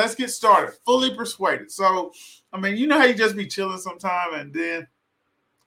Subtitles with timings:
[0.00, 0.74] let's get started.
[0.84, 1.70] Fully persuaded.
[1.70, 2.12] So,
[2.52, 4.86] I mean, you know how you just be chilling sometime and then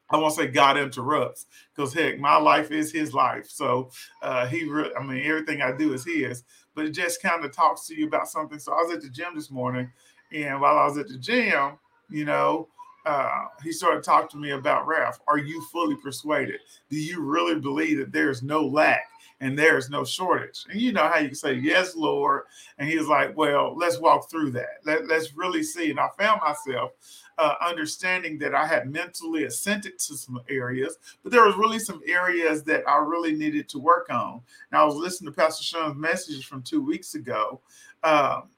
[0.09, 3.49] I won't say God interrupts because heck, my life is His life.
[3.49, 3.91] So
[4.21, 6.43] uh, He, re- I mean, everything I do is His.
[6.75, 8.57] But it just kind of talks to you about something.
[8.59, 9.91] So I was at the gym this morning,
[10.31, 11.77] and while I was at the gym,
[12.09, 12.67] you know,
[13.05, 15.19] uh, he started talking to me about Ralph.
[15.27, 16.59] Are you fully persuaded?
[16.89, 19.05] Do you really believe that there is no lack
[19.43, 20.65] and there is no shortage?
[20.69, 22.43] And you know how you can say, Yes, Lord.
[22.77, 24.79] And he was like, Well, let's walk through that.
[24.85, 25.89] Let, let's really see.
[25.91, 26.91] And I found myself
[27.37, 32.01] uh, understanding that I had mentally assented to some areas, but there was really some
[32.07, 34.41] areas that I really needed to work on.
[34.71, 37.61] And I was listening to Pastor Sean's messages from two weeks ago.
[38.03, 38.49] Um,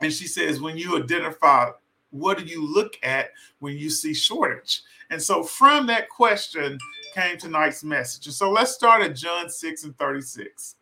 [0.00, 1.70] and she says, when you identify
[2.12, 4.82] what do you look at when you see shortage?
[5.10, 6.78] And so from that question
[7.12, 8.26] came tonight's message.
[8.26, 10.76] And so let's start at John 6 and 36.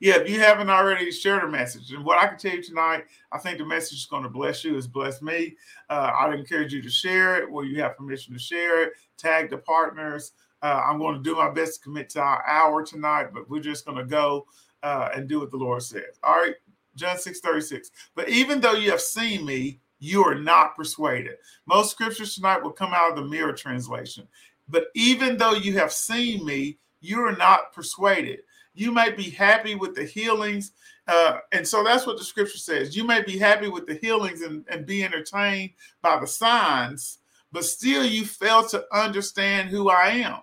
[0.00, 3.04] Yeah, if you haven't already shared a message, and what I can tell you tonight,
[3.30, 5.56] I think the message is going to bless you, it's blessed me.
[5.88, 9.50] Uh, I'd encourage you to share it where you have permission to share it, tag
[9.50, 10.32] the partners.
[10.62, 13.60] Uh, I'm going to do my best to commit to our hour tonight, but we're
[13.60, 14.46] just going to go
[14.82, 16.18] uh, and do what the Lord says.
[16.22, 16.54] All right,
[16.96, 17.90] John 6 36.
[18.14, 21.36] But even though you have seen me, you are not persuaded.
[21.66, 24.26] Most scriptures tonight will come out of the mirror translation.
[24.72, 28.40] But even though you have seen me, you are not persuaded.
[28.74, 30.72] You may be happy with the healings.
[31.06, 32.96] Uh, and so that's what the scripture says.
[32.96, 37.18] You may be happy with the healings and, and be entertained by the signs,
[37.52, 40.38] but still you fail to understand who I am.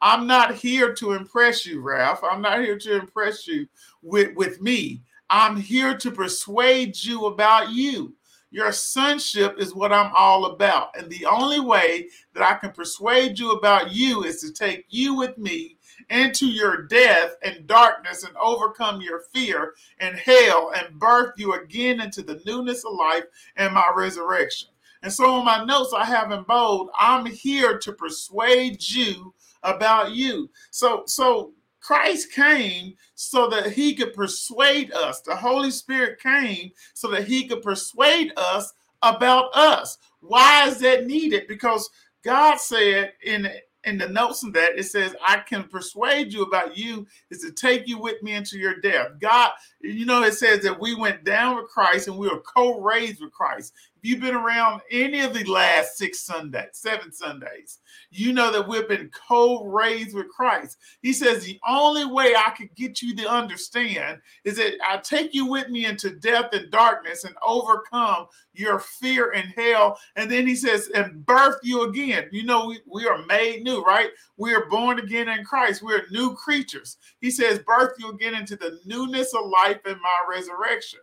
[0.00, 2.24] I'm not here to impress you, Ralph.
[2.24, 3.66] I'm not here to impress you
[4.02, 5.02] with, with me.
[5.28, 8.14] I'm here to persuade you about you.
[8.54, 10.96] Your sonship is what I'm all about.
[10.96, 15.16] And the only way that I can persuade you about you is to take you
[15.16, 15.76] with me
[16.08, 22.00] into your death and darkness and overcome your fear and hell and birth you again
[22.00, 23.24] into the newness of life
[23.56, 24.68] and my resurrection.
[25.02, 30.12] And so on my notes, I have in bold, I'm here to persuade you about
[30.12, 30.48] you.
[30.70, 35.20] So, so Christ came so that he could persuade us.
[35.20, 38.72] The Holy Spirit came so that he could persuade us
[39.02, 39.98] about us.
[40.20, 41.46] Why is that needed?
[41.46, 41.90] Because
[42.24, 43.50] God said in
[43.84, 47.52] in the notes of that, it says, I can persuade you about you is to
[47.52, 49.08] take you with me into your death.
[49.20, 49.50] God,
[49.82, 53.32] you know, it says that we went down with Christ and we were co-raised with
[53.32, 57.78] Christ you've been around any of the last six Sundays, seven Sundays,
[58.10, 60.76] you know that we've been co-raised with Christ.
[61.02, 65.34] He says the only way I could get you to understand is that I take
[65.34, 69.98] you with me into death and darkness and overcome your fear and hell.
[70.16, 72.28] And then he says, and birth you again.
[72.30, 74.10] You know, we, we are made new, right?
[74.36, 75.82] We are born again in Christ.
[75.82, 76.98] We're new creatures.
[77.20, 81.00] He says, birth you again into the newness of life in my resurrection.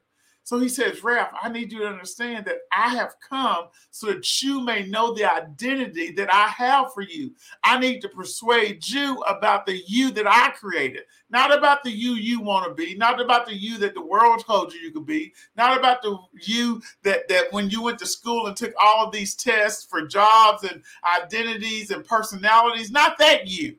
[0.52, 4.44] So he says, Ralph, I need you to understand that I have come so that
[4.44, 7.34] you may know the identity that I have for you.
[7.64, 12.16] I need to persuade you about the you that I created, not about the you
[12.16, 15.06] you want to be, not about the you that the world told you you could
[15.06, 19.06] be, not about the you that, that when you went to school and took all
[19.06, 20.84] of these tests for jobs and
[21.18, 23.78] identities and personalities, not that you.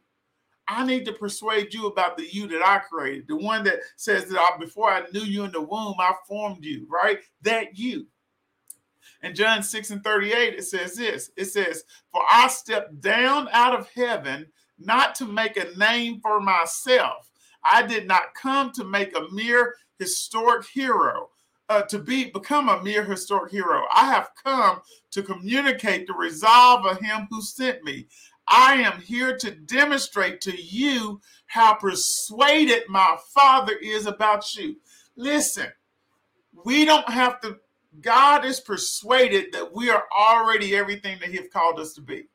[0.73, 4.27] I need to persuade you about the you that I created, the one that says
[4.27, 7.19] that I, before I knew you in the womb, I formed you, right?
[7.43, 8.07] That you.
[9.23, 13.79] In John 6 and 38, it says this it says, For I stepped down out
[13.79, 14.47] of heaven
[14.79, 17.31] not to make a name for myself.
[17.63, 21.29] I did not come to make a mere historic hero.
[21.69, 23.85] Uh, to be become a mere historic hero.
[23.95, 28.09] I have come to communicate the resolve of him who sent me.
[28.49, 34.77] I am here to demonstrate to you how persuaded my father is about you.
[35.17, 35.69] Listen,
[36.65, 37.59] we don't have to,
[38.01, 42.29] God is persuaded that we are already everything that He has called us to be.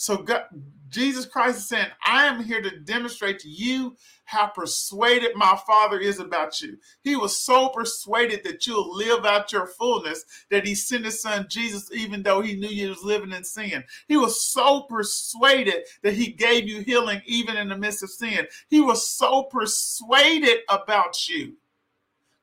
[0.00, 0.44] So God,
[0.90, 5.98] Jesus Christ is saying, I am here to demonstrate to you how persuaded my Father
[5.98, 6.78] is about you.
[7.02, 11.46] He was so persuaded that you'll live out your fullness that he sent his son
[11.50, 13.82] Jesus, even though he knew you was living in sin.
[14.06, 18.46] He was so persuaded that he gave you healing even in the midst of sin.
[18.68, 21.56] He was so persuaded about you.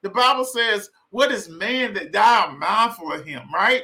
[0.01, 3.83] The Bible says, What is man that thou art mindful of him, right?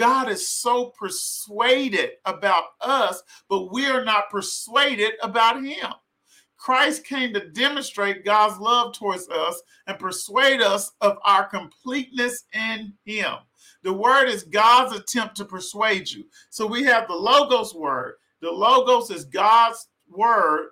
[0.00, 5.92] God is so persuaded about us, but we are not persuaded about him.
[6.56, 12.94] Christ came to demonstrate God's love towards us and persuade us of our completeness in
[13.04, 13.34] him.
[13.82, 16.24] The word is God's attempt to persuade you.
[16.48, 18.14] So we have the Logos word.
[18.40, 20.70] The Logos is God's word,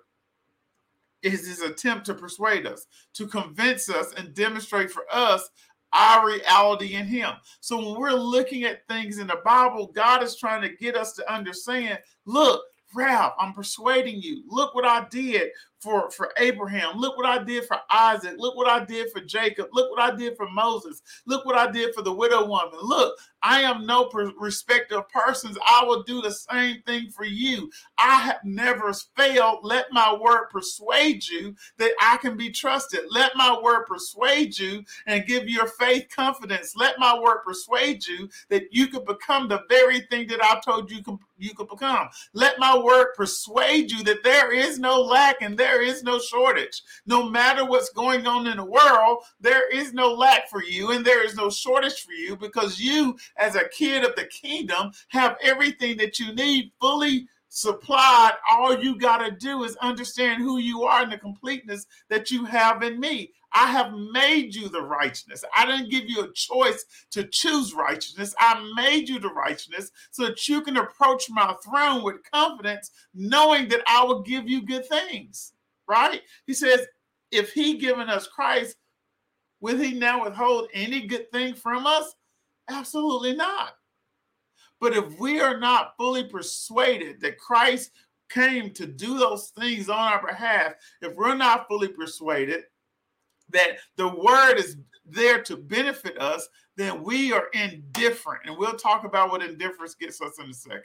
[1.21, 5.47] is his attempt to persuade us, to convince us and demonstrate for us
[5.93, 7.31] our reality in him.
[7.61, 11.13] So when we're looking at things in the Bible, God is trying to get us
[11.13, 12.63] to understand, look,
[12.93, 14.43] Ralph, I'm persuading you.
[14.47, 15.49] Look what I did
[15.79, 16.97] for, for Abraham.
[16.97, 18.35] Look what I did for Isaac.
[18.37, 19.69] Look what I did for Jacob.
[19.73, 21.01] Look what I did for Moses.
[21.25, 22.79] Look what I did for the widow woman.
[22.81, 25.57] Look, I am no respecter of persons.
[25.65, 27.71] I will do the same thing for you.
[27.97, 29.59] I have never failed.
[29.63, 33.01] Let my word persuade you that I can be trusted.
[33.09, 36.73] Let my word persuade you and give your faith confidence.
[36.75, 40.91] Let my word persuade you that you could become the very thing that I told
[40.91, 41.01] you
[41.37, 42.09] you could become.
[42.33, 46.19] Let my word persuade you that there is no lack and there there is no
[46.19, 46.81] shortage.
[47.05, 51.05] No matter what's going on in the world, there is no lack for you and
[51.05, 55.37] there is no shortage for you because you, as a kid of the kingdom, have
[55.43, 58.33] everything that you need fully supplied.
[58.49, 62.45] All you got to do is understand who you are and the completeness that you
[62.45, 63.31] have in me.
[63.53, 65.43] I have made you the righteousness.
[65.55, 68.33] I didn't give you a choice to choose righteousness.
[68.39, 73.67] I made you the righteousness so that you can approach my throne with confidence, knowing
[73.69, 75.53] that I will give you good things
[75.89, 76.21] right?
[76.45, 76.85] He says,
[77.31, 78.77] if he given us Christ,
[79.59, 82.15] will he now withhold any good thing from us?
[82.69, 83.73] Absolutely not.
[84.79, 87.91] But if we are not fully persuaded that Christ
[88.29, 92.63] came to do those things on our behalf, if we're not fully persuaded
[93.49, 96.47] that the word is there to benefit us,
[96.77, 98.43] then we are indifferent.
[98.45, 100.83] And we'll talk about what indifference gets us in a second.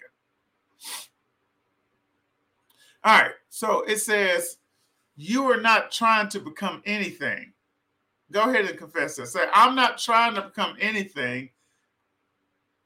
[3.04, 4.56] All right, so it says,
[5.16, 7.52] you are not trying to become anything.
[8.32, 9.28] Go ahead and confess that.
[9.28, 11.50] Say, I'm not trying to become anything.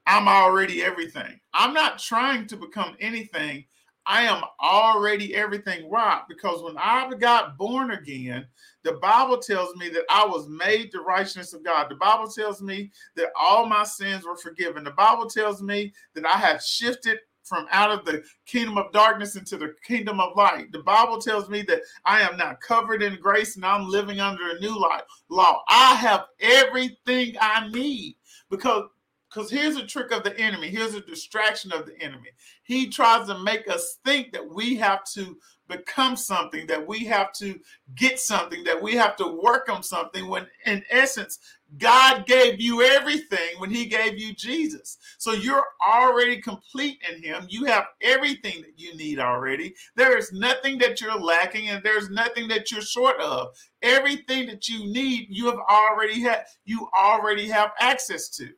[0.07, 1.39] I'm already everything.
[1.53, 3.65] I'm not trying to become anything.
[4.07, 5.91] I am already everything.
[5.91, 6.23] Why?
[6.31, 8.47] Because when I got born again,
[8.83, 11.91] the Bible tells me that I was made the righteousness of God.
[11.91, 14.83] The Bible tells me that all my sins were forgiven.
[14.83, 19.37] The Bible tells me that I have shifted from out of the kingdom of darkness
[19.37, 20.71] into the kingdom of light.
[20.73, 24.51] The Bible tells me that I am now covered in grace and I'm living under
[24.51, 25.63] a new life law.
[25.69, 28.17] I have everything I need
[28.51, 28.85] because
[29.29, 30.69] because here's a trick of the enemy.
[30.69, 32.31] Here's a distraction of the enemy.
[32.63, 35.37] He tries to make us think that we have to
[35.69, 37.61] become something, that we have to
[37.95, 41.39] get something, that we have to work on something, when in essence,
[41.77, 44.97] God gave you everything when He gave you Jesus.
[45.19, 47.45] So you're already complete in Him.
[47.49, 49.75] You have everything that you need already.
[49.95, 53.49] There is nothing that you're lacking, and there's nothing that you're short of.
[53.83, 56.47] Everything that you need, you have already had.
[56.65, 58.49] You already have access to.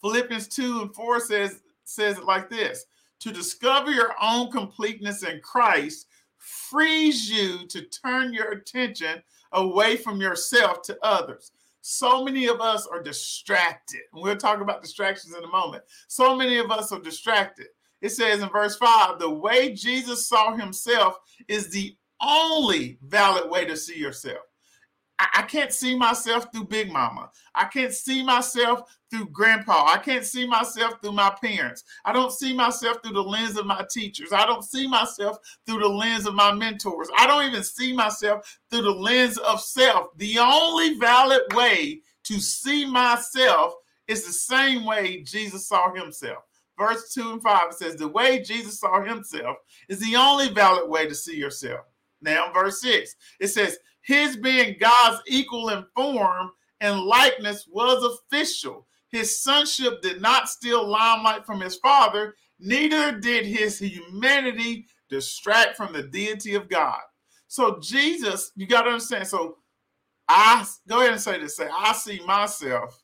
[0.00, 2.86] Philippians 2 and 4 says, says it like this
[3.20, 6.08] to discover your own completeness in Christ
[6.38, 11.52] frees you to turn your attention away from yourself to others.
[11.82, 14.02] So many of us are distracted.
[14.12, 15.82] We'll talk about distractions in a moment.
[16.08, 17.66] So many of us are distracted.
[18.00, 21.18] It says in verse 5 the way Jesus saw himself
[21.48, 24.44] is the only valid way to see yourself.
[25.18, 27.30] I, can't see myself through Big Mama.
[27.54, 29.86] I can't see myself through Grandpa.
[29.92, 31.84] I can't see myself through my parents.
[32.04, 34.32] I don't see myself through the lens of my teachers.
[34.32, 37.08] I don't see myself through the lens of my mentors.
[37.18, 40.08] I don't even see myself through the lens of self.
[40.16, 43.74] The only valid way to see myself
[44.08, 46.44] is the same way Jesus saw himself.
[46.78, 49.56] Verse 2 and 5 says, The way Jesus saw himself
[49.88, 51.86] is the only valid way to see yourself.
[52.22, 58.86] Now, verse 6, it says, his being God's equal in form and likeness was official.
[59.08, 65.92] His sonship did not steal limelight from his father, neither did his humanity distract from
[65.92, 67.00] the deity of God.
[67.46, 69.26] So, Jesus, you got to understand.
[69.28, 69.58] So,
[70.28, 73.02] I go ahead and say this say, I see myself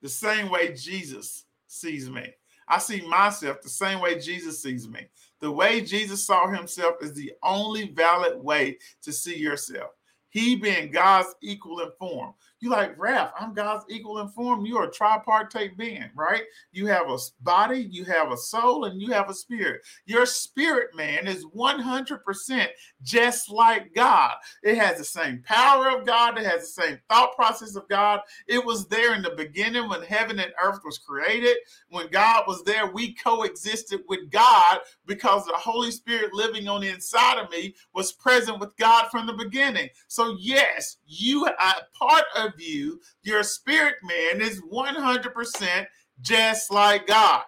[0.00, 2.32] the same way Jesus sees me.
[2.68, 5.06] I see myself the same way Jesus sees me.
[5.40, 9.90] The way Jesus saw himself is the only valid way to see yourself.
[10.30, 12.34] He being God's equal in form.
[12.62, 14.64] You like, Ralph, I'm God's equal in form.
[14.64, 16.44] You're a tripartite being, right?
[16.70, 19.80] You have a body, you have a soul, and you have a spirit.
[20.06, 22.66] Your spirit man is 100%
[23.02, 24.34] just like God.
[24.62, 28.20] It has the same power of God, it has the same thought process of God.
[28.46, 31.56] It was there in the beginning when heaven and earth was created.
[31.88, 36.90] When God was there, we coexisted with God because the Holy Spirit living on the
[36.90, 39.88] inside of me was present with God from the beginning.
[40.06, 45.86] So, yes, you are part of of you, your spirit man is 100%
[46.20, 47.42] just like God.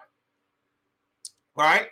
[1.57, 1.87] Right?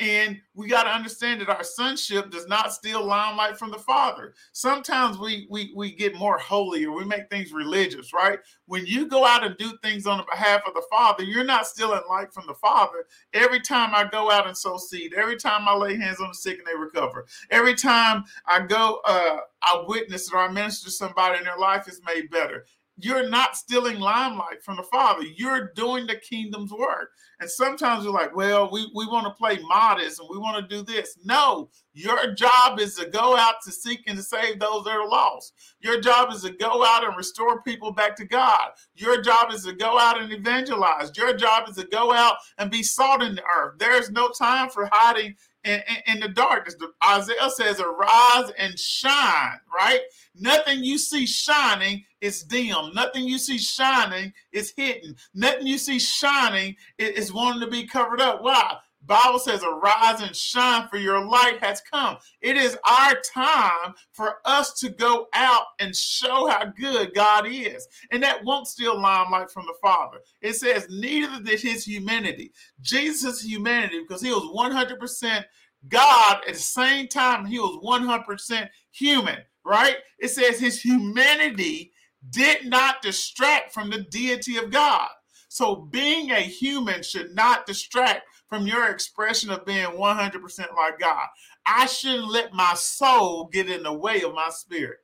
[0.00, 4.34] And we got to understand that our sonship does not steal limelight from the Father.
[4.50, 8.40] Sometimes we we we get more holy or we make things religious, right?
[8.66, 11.68] When you go out and do things on the behalf of the Father, you're not
[11.68, 13.06] stealing light from the Father.
[13.34, 16.34] Every time I go out and sow seed, every time I lay hands on the
[16.34, 20.90] sick and they recover, every time I go, uh, I witness or I minister to
[20.90, 25.24] somebody and their life is made better you're not stealing limelight from the Father.
[25.24, 27.10] You're doing the kingdom's work.
[27.40, 30.76] And sometimes we're like, well, we, we want to play modest and we want to
[30.76, 31.18] do this.
[31.24, 35.08] No, your job is to go out to seek and to save those that are
[35.08, 35.54] lost.
[35.80, 38.70] Your job is to go out and restore people back to God.
[38.94, 41.10] Your job is to go out and evangelize.
[41.16, 43.74] Your job is to go out and be salt in the earth.
[43.78, 45.34] There's no time for hiding
[45.64, 46.76] in, in, in the darkness.
[47.06, 50.00] Isaiah says, arise and shine, right?
[50.34, 52.92] Nothing you see shining is dim.
[52.94, 55.14] Nothing you see shining is hidden.
[55.34, 58.42] Nothing you see shining is wanting to be covered up.
[58.42, 58.76] Why?
[59.06, 62.16] Bible says, arise and shine, for your light has come.
[62.40, 67.86] It is our time for us to go out and show how good God is.
[68.12, 70.20] And that won't steal limelight from the Father.
[70.40, 72.52] It says, neither did his humanity.
[72.80, 75.44] Jesus' humanity, because he was 100%
[75.88, 79.96] God at the same time, he was 100% human right?
[80.18, 81.92] It says his humanity
[82.30, 85.08] did not distract from the deity of God.
[85.48, 91.26] So being a human should not distract from your expression of being 100% like God.
[91.66, 94.98] I shouldn't let my soul get in the way of my spirit.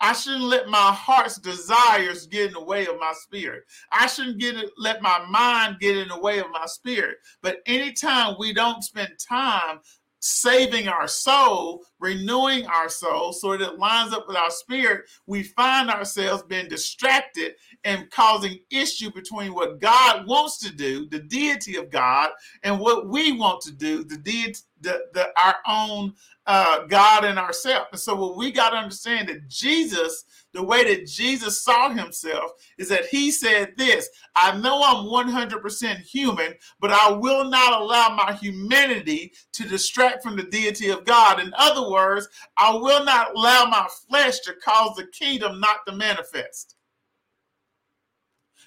[0.00, 3.62] I shouldn't let my heart's desires get in the way of my spirit.
[3.92, 7.18] I shouldn't get it, let my mind get in the way of my spirit.
[7.42, 9.80] But anytime we don't spend time
[10.24, 15.42] saving our soul, renewing our soul so that it lines up with our spirit, we
[15.42, 17.52] find ourselves being distracted
[17.84, 22.30] and causing issue between what God wants to do, the deity of God,
[22.62, 26.14] and what we want to do, the deity, the, the our own
[26.46, 27.88] uh, God and ourselves.
[27.92, 30.24] And so what we got to understand that Jesus
[30.54, 35.98] the way that Jesus saw himself is that he said this I know I'm 100%
[35.98, 41.40] human, but I will not allow my humanity to distract from the deity of God.
[41.40, 45.94] In other words, I will not allow my flesh to cause the kingdom not to
[45.94, 46.73] manifest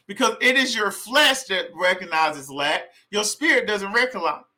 [0.07, 2.83] because it is your flesh that recognizes lack.
[3.11, 3.93] Your spirit doesn't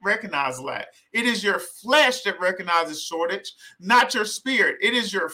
[0.04, 0.88] recognize lack.
[1.12, 4.78] It is your flesh that recognizes shortage, not your spirit.
[4.82, 5.32] It is your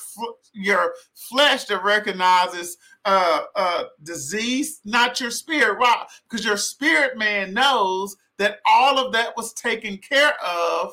[0.53, 5.79] your flesh that recognizes uh, uh, disease, not your spirit.
[5.79, 6.05] Why?
[6.29, 10.91] Because your spirit man knows that all of that was taken care of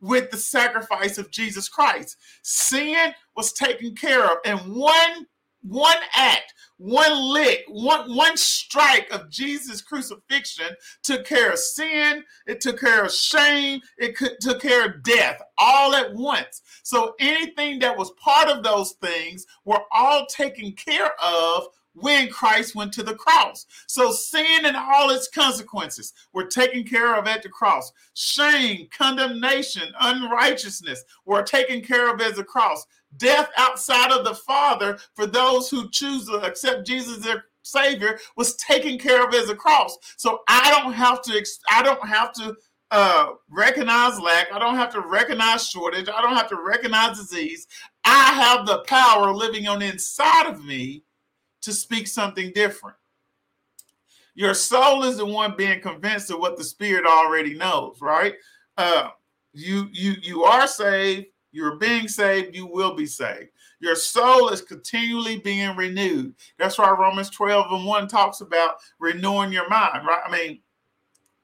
[0.00, 2.16] with the sacrifice of Jesus Christ.
[2.42, 5.26] Sin was taken care of, and one
[5.64, 12.60] one act, one lick, one, one strike of Jesus' crucifixion took care of sin, it
[12.60, 16.62] took care of shame, it took care of death all at once.
[16.82, 22.74] So anything that was part of those things were all taken care of when Christ
[22.74, 23.66] went to the cross.
[23.86, 27.92] So sin and all its consequences were taken care of at the cross.
[28.14, 32.84] Shame, condemnation, unrighteousness were taken care of as a cross.
[33.16, 38.18] Death outside of the Father for those who choose to accept Jesus as their Savior
[38.36, 39.96] was taken care of as a cross.
[40.16, 41.46] So I don't have to.
[41.70, 42.56] I don't have to
[42.90, 44.52] uh, recognize lack.
[44.52, 46.08] I don't have to recognize shortage.
[46.08, 47.66] I don't have to recognize disease.
[48.04, 51.04] I have the power living on inside of me
[51.62, 52.96] to speak something different.
[54.34, 58.34] Your soul is the one being convinced of what the spirit already knows, right?
[58.76, 59.08] Uh,
[59.52, 61.26] you you you are saved.
[61.54, 62.56] You're being saved.
[62.56, 63.50] You will be saved.
[63.78, 66.34] Your soul is continually being renewed.
[66.58, 70.22] That's why Romans 12 and 1 talks about renewing your mind, right?
[70.26, 70.58] I mean,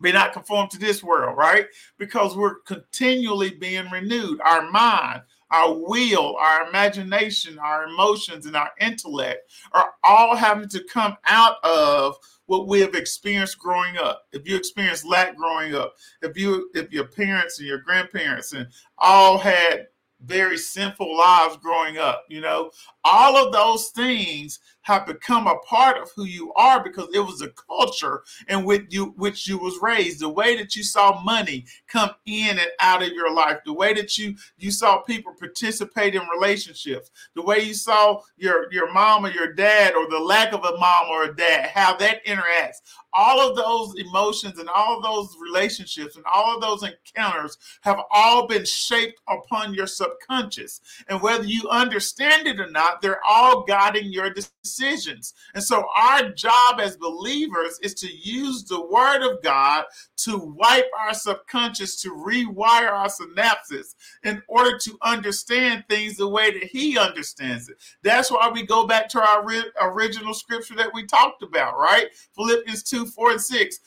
[0.02, 1.66] be not conformed to this world, right?
[1.96, 4.40] Because we're continually being renewed.
[4.40, 10.82] Our mind, our will, our imagination, our emotions, and our intellect are all having to
[10.84, 14.26] come out of what we have experienced growing up.
[14.32, 18.66] If you experienced lack growing up, if you if your parents and your grandparents and
[18.98, 19.86] all had
[20.24, 22.70] very sinful lives growing up, you know,
[23.04, 27.42] all of those things have become a part of who you are because it was
[27.42, 30.20] a culture in which you which you was raised.
[30.20, 33.92] The way that you saw money come in and out of your life the way
[33.94, 39.26] that you you saw people participate in relationships the way you saw your your mom
[39.26, 42.76] or your dad or the lack of a mom or a dad how that interacts.
[43.12, 47.98] All of those emotions and all of those relationships and all of those encounters have
[48.12, 50.80] all been shaped upon your subconscious.
[51.08, 55.34] And whether you understand it or not they're all guiding your decisions decisions.
[55.54, 59.84] And so our job as believers is to use the word of God
[60.18, 66.50] to wipe our subconscious, to rewire our synapses in order to understand things the way
[66.52, 67.76] that he understands it.
[68.02, 69.44] That's why we go back to our
[69.82, 72.08] original scripture that we talked about, right?
[72.34, 73.80] Philippians 2, 4, and 6.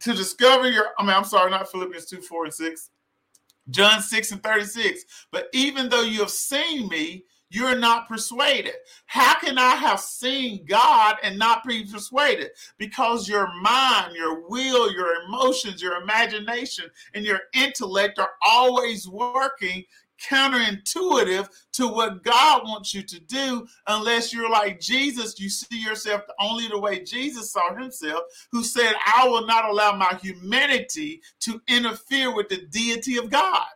[0.00, 2.90] To discover your, I mean, I'm sorry, not Philippians 2, 4, and 6.
[3.70, 5.04] John 6 and 36.
[5.32, 7.24] But even though you have seen me,
[7.56, 8.74] you're not persuaded.
[9.06, 12.50] How can I have seen God and not be persuaded?
[12.76, 16.84] Because your mind, your will, your emotions, your imagination,
[17.14, 19.84] and your intellect are always working
[20.22, 25.40] counterintuitive to what God wants you to do unless you're like Jesus.
[25.40, 29.96] You see yourself only the way Jesus saw himself, who said, I will not allow
[29.96, 33.66] my humanity to interfere with the deity of God.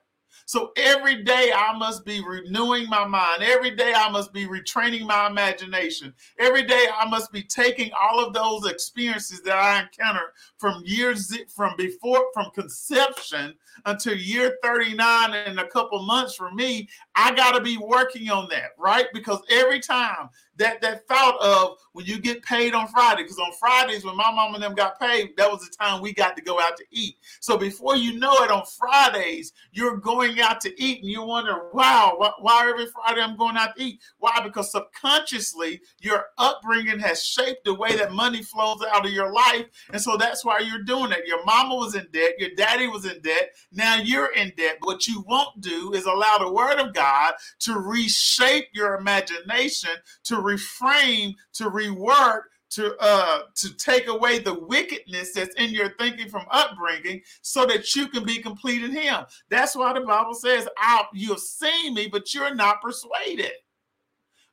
[0.50, 3.40] So every day I must be renewing my mind.
[3.40, 6.12] Every day I must be retraining my imagination.
[6.40, 11.33] Every day I must be taking all of those experiences that I encounter from years
[11.54, 13.54] from before from conception
[13.87, 16.88] until year 39 and a couple months for me.
[17.14, 19.07] I got to be working on that, right?
[19.14, 20.30] Because every time
[20.61, 24.31] that that thought of when you get paid on Friday, because on Fridays when my
[24.31, 26.85] mom and them got paid, that was the time we got to go out to
[26.93, 27.17] eat.
[27.40, 31.71] So before you know it, on Fridays you're going out to eat, and you wonder,
[31.73, 34.00] wow, why, why every Friday I'm going out to eat?
[34.19, 34.38] Why?
[34.45, 39.67] Because subconsciously your upbringing has shaped the way that money flows out of your life,
[39.93, 41.26] and so that's why you're doing it.
[41.26, 44.76] Your mama was in debt, your daddy was in debt, now you're in debt.
[44.83, 49.90] What you won't do is allow the Word of God to reshape your imagination
[50.25, 56.28] to reframe, to rework, to uh to take away the wickedness that's in your thinking
[56.28, 59.25] from upbringing so that you can be complete in him.
[59.49, 63.52] That's why the bible says out you have seen me but you're not persuaded.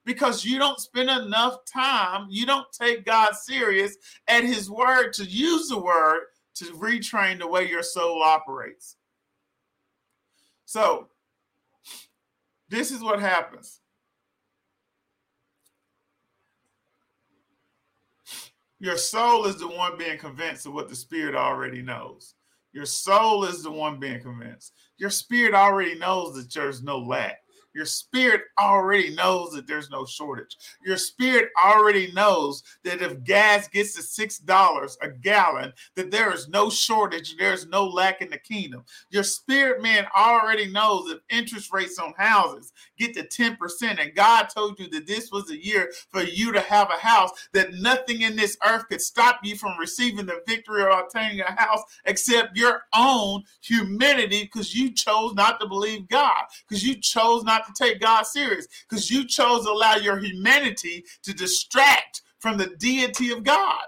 [0.04, 3.96] Because you don't spend enough time you don't take god serious
[4.28, 6.22] at his word to use the word
[6.56, 8.96] to retrain the way your soul operates.
[10.66, 11.08] So
[12.68, 13.82] this is what happens
[18.80, 22.36] Your soul is the one being convinced of what the spirit already knows.
[22.74, 24.74] Your soul is the one being convinced.
[24.98, 27.40] Your spirit already knows that there's no lack.
[27.74, 30.58] Your spirit already knows that there's no shortage.
[30.84, 36.50] Your spirit already knows that if gas gets to $6 a gallon, that there is
[36.50, 38.84] no shortage, there's no lack in the kingdom.
[39.12, 43.58] Your spirit man already knows if interest rates on houses get to 10%,
[44.00, 47.32] and God told you that this was a year for you to have a house,
[47.54, 51.52] that nothing in this earth could stop you from receiving the victory or obtaining a
[51.52, 57.44] house except your own humanity because you chose not to believe God, because you chose
[57.44, 62.58] not to take God serious because you chose to allow your humanity to distract from
[62.58, 63.84] the deity of God.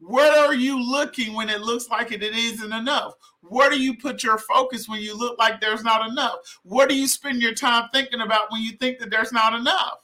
[0.00, 3.14] Where are you looking when it looks like it, it isn't enough?
[3.40, 6.36] Where do you put your focus when you look like there's not enough?
[6.62, 9.98] What do you spend your time thinking about when you think that there's not enough?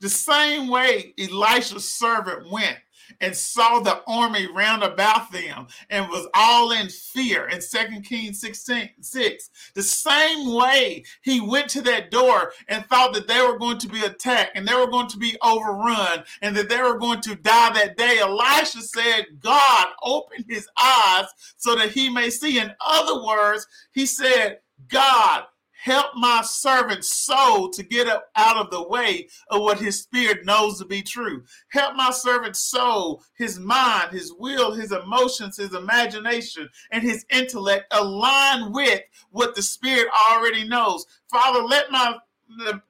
[0.00, 2.78] The same way Elisha's servant went
[3.20, 8.40] and saw the army round about them and was all in fear in 2 Kings
[8.40, 9.50] 16 6.
[9.74, 13.88] The same way he went to that door and thought that they were going to
[13.88, 17.34] be attacked and they were going to be overrun and that they were going to
[17.36, 18.18] die that day.
[18.20, 22.58] Elisha said, God opened his eyes so that he may see.
[22.58, 25.44] In other words, he said, God,
[25.84, 30.46] help my servant's soul to get up out of the way of what his spirit
[30.46, 31.44] knows to be true.
[31.68, 37.84] Help my servant's soul, his mind, his will, his emotions, his imagination, and his intellect
[37.92, 41.04] align with what the spirit already knows.
[41.30, 42.16] Father, let my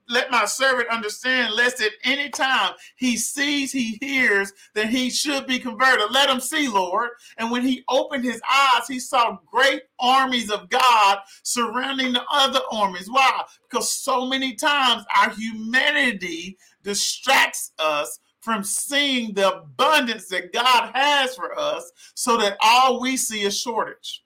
[0.08, 5.46] let my servant understand lest at any time he sees he hears that he should
[5.46, 6.10] be converted.
[6.10, 7.10] Let him see lord.
[7.38, 12.60] And when he opened his eyes he saw great armies of god surrounding the other
[12.70, 13.10] armies.
[13.10, 13.42] Why?
[13.68, 21.34] Because so many times our humanity distracts us from seeing the abundance that god has
[21.34, 24.22] for us so that all we see is shortage.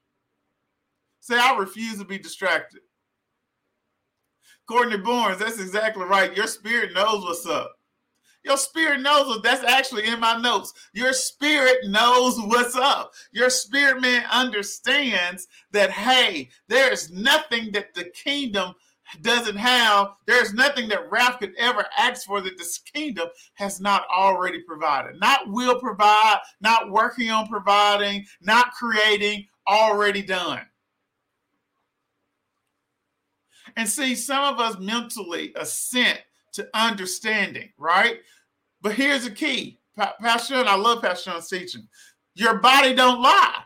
[1.20, 2.80] Say i refuse to be distracted
[4.68, 6.36] Courtney Barnes, that's exactly right.
[6.36, 7.74] Your spirit knows what's up.
[8.44, 10.72] Your spirit knows what that's actually in my notes.
[10.92, 13.12] Your spirit knows what's up.
[13.32, 18.74] Your spirit man understands that, hey, there's nothing that the kingdom
[19.22, 20.14] doesn't have.
[20.26, 25.18] There's nothing that Ralph could ever ask for that this kingdom has not already provided.
[25.18, 30.60] Not will provide, not working on providing, not creating, already done.
[33.78, 36.20] And see, some of us mentally assent
[36.54, 38.18] to understanding, right?
[38.82, 39.78] But here's the key.
[39.96, 41.88] Pa- Pastor, and I love Pastor Sean's teaching.
[42.36, 43.62] Your body don't lie.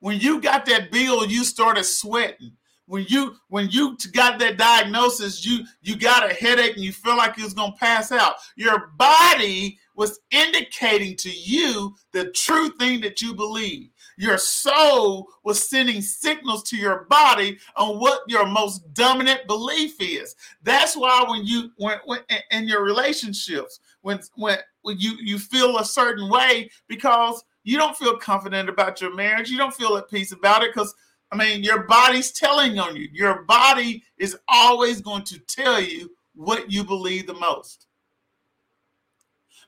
[0.00, 2.52] When you got that bill, you started sweating.
[2.86, 7.16] When you when you got that diagnosis, you you got a headache and you feel
[7.16, 8.36] like you was gonna pass out.
[8.56, 13.90] Your body was indicating to you the true thing that you believe.
[14.20, 20.36] Your soul was sending signals to your body on what your most dominant belief is.
[20.62, 25.78] That's why when you when, when in your relationships, when when when you you feel
[25.78, 30.10] a certain way because you don't feel confident about your marriage, you don't feel at
[30.10, 30.94] peace about it because
[31.32, 33.08] I mean your body's telling on you.
[33.14, 37.86] Your body is always going to tell you what you believe the most.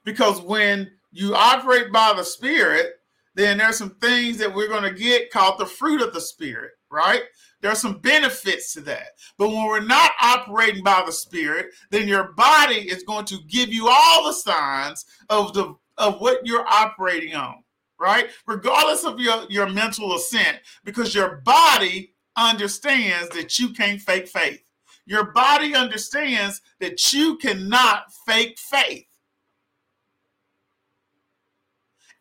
[0.04, 2.98] Because when you operate by the spirit,
[3.34, 6.72] then there's some things that we're going to get called the fruit of the spirit,
[6.90, 7.22] right?
[7.60, 9.08] There are some benefits to that.
[9.38, 13.72] But when we're not operating by the spirit, then your body is going to give
[13.72, 17.62] you all the signs of the of what you're operating on,
[18.00, 18.28] right?
[18.46, 24.62] Regardless of your, your mental assent, because your body understands that you can't fake faith.
[25.04, 29.04] Your body understands that you cannot fake faith.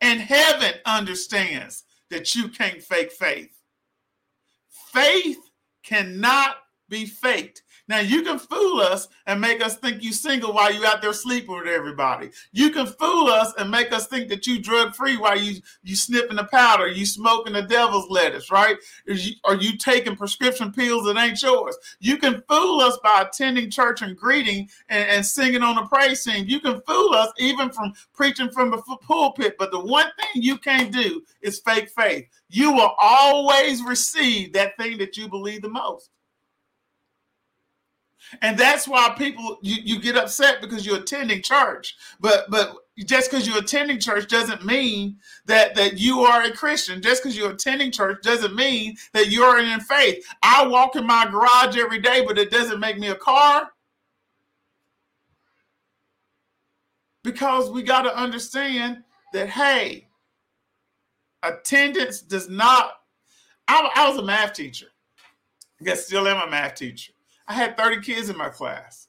[0.02, 3.56] And heaven understands that you can't fake faith.
[4.92, 5.38] Faith
[5.84, 6.58] cannot
[6.90, 7.62] be faked.
[7.92, 11.12] Now you can fool us and make us think you single while you out there
[11.12, 12.30] sleeping with everybody.
[12.54, 15.98] You can fool us and make us think that you drug free while you you
[15.98, 18.78] sniffing the powder, you smoking the devil's lettuce, right?
[19.10, 21.78] Or you, are you taking prescription pills that ain't yours?
[22.00, 26.24] You can fool us by attending church and greeting and, and singing on the praise
[26.24, 26.46] team.
[26.48, 29.58] You can fool us even from preaching from the pulpit.
[29.60, 32.26] But the one thing you can't do is fake faith.
[32.48, 36.10] You will always receive that thing that you believe the most.
[38.42, 41.96] And that's why people you, you get upset because you're attending church.
[42.20, 47.02] But but just because you're attending church doesn't mean that that you are a Christian.
[47.02, 50.26] Just because you're attending church doesn't mean that you're in faith.
[50.44, 53.70] I walk in my garage every day, but it doesn't make me a car.
[57.24, 60.08] Because we got to understand that hey,
[61.44, 62.94] attendance does not.
[63.68, 64.88] I, I was a math teacher.
[65.80, 67.14] I guess still am a math teacher.
[67.48, 69.08] I had 30 kids in my class.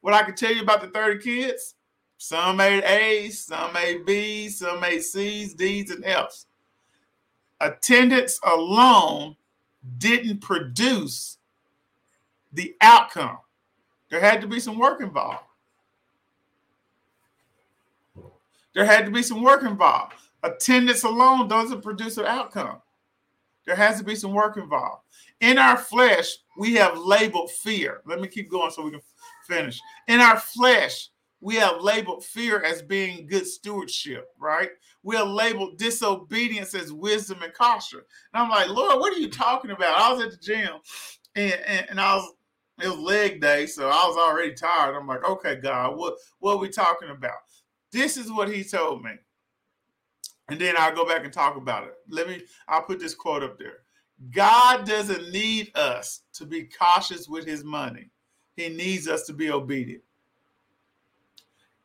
[0.00, 1.74] What I can tell you about the 30 kids,
[2.18, 6.46] some made A's, some made B's, some made C's, D's, and F's.
[7.60, 9.36] Attendance alone
[9.98, 11.38] didn't produce
[12.52, 13.38] the outcome.
[14.10, 15.44] There had to be some work involved.
[18.74, 20.14] There had to be some work involved.
[20.42, 22.82] Attendance alone doesn't produce an outcome.
[23.66, 25.02] There has to be some work involved.
[25.40, 28.02] In our flesh, we have labeled fear.
[28.06, 29.00] Let me keep going so we can
[29.48, 29.80] finish.
[30.08, 31.08] In our flesh,
[31.40, 34.70] we have labeled fear as being good stewardship, right?
[35.02, 38.00] We have labeled disobedience as wisdom and caution.
[38.32, 40.00] And I'm like, Lord, what are you talking about?
[40.00, 40.70] I was at the gym
[41.34, 42.32] and, and, and I was,
[42.82, 44.96] it was leg day, so I was already tired.
[44.96, 47.36] I'm like, okay, God, what, what are we talking about?
[47.92, 49.12] This is what he told me.
[50.48, 51.94] And then I'll go back and talk about it.
[52.08, 53.78] Let me, I'll put this quote up there.
[54.30, 58.10] God doesn't need us to be cautious with his money.
[58.56, 60.02] He needs us to be obedient.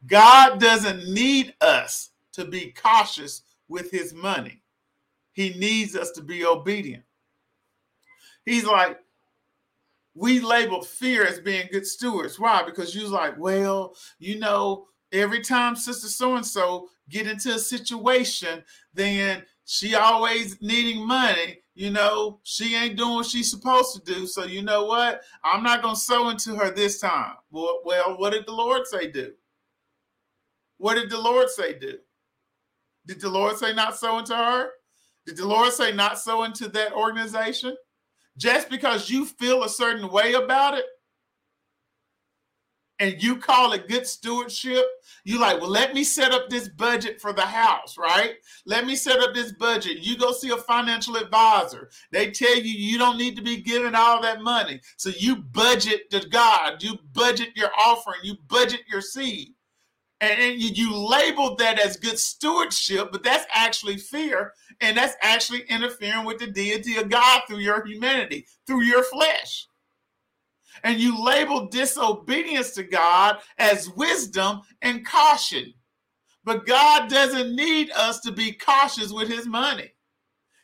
[0.07, 4.61] God doesn't need us to be cautious with his money.
[5.33, 7.03] He needs us to be obedient.
[8.45, 8.99] He's like,
[10.15, 12.39] we label fear as being good stewards.
[12.39, 12.63] Why?
[12.63, 17.59] Because you're like, well, you know, every time sister so and so get into a
[17.59, 24.13] situation, then she always needing money you know, she ain't doing what she's supposed to
[24.13, 24.27] do.
[24.27, 25.21] So you know what?
[25.45, 27.35] I'm not gonna sow into her this time.
[27.51, 29.31] Well, well, what did the Lord say do?
[30.75, 31.99] What did the Lord say do?
[33.07, 34.71] Did the Lord say not sow into her?
[35.25, 37.77] Did the Lord say not sow into that organization?
[38.35, 40.83] Just because you feel a certain way about it,
[42.99, 44.85] and you call it good stewardship,
[45.23, 48.33] you like, well, let me set up this budget for the house, right?
[48.65, 49.99] Let me set up this budget.
[49.99, 51.89] You go see a financial advisor.
[52.11, 54.81] They tell you you don't need to be giving all that money.
[54.97, 59.53] So you budget to God, you budget your offering, you budget your seed.
[60.21, 64.51] And, you, you labeled that as good stewardship, but that's actually fear.
[64.81, 69.68] And that's actually interfering with the deity of God through your humanity, through your flesh
[70.83, 75.73] and you label disobedience to God as wisdom and caution.
[76.43, 79.91] But God doesn't need us to be cautious with his money.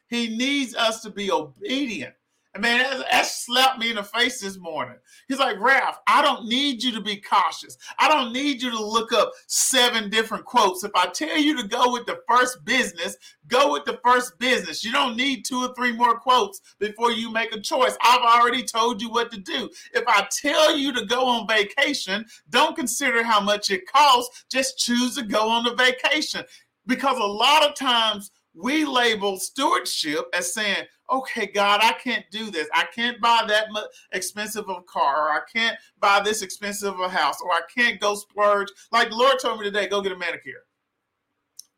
[0.09, 2.14] He needs us to be obedient.
[2.57, 4.95] Man, that, that, slapped me in the face this morning.
[5.27, 7.77] He's like, Ralph, I don't need you to be cautious.
[7.99, 10.83] I don't need you to look up seven different quotes.
[10.85, 14.85] If I tell you to go with the first business, go with the first business.
[14.85, 17.97] You don't need two or three more quotes before you make a choice.
[18.01, 19.69] I've already told you what to do.
[19.93, 24.45] If I tell you to go on vacation, don't consider how much it costs.
[24.49, 26.43] Just choose to go on the vacation.
[26.87, 32.49] Because a lot of times we label stewardship as saying, okay, God, I can't do
[32.49, 32.67] this.
[32.73, 33.67] I can't buy that
[34.13, 37.61] expensive of a car, or I can't buy this expensive of a house, or I
[37.75, 38.69] can't go splurge.
[38.91, 40.63] Like the Lord told me today, go get a manicure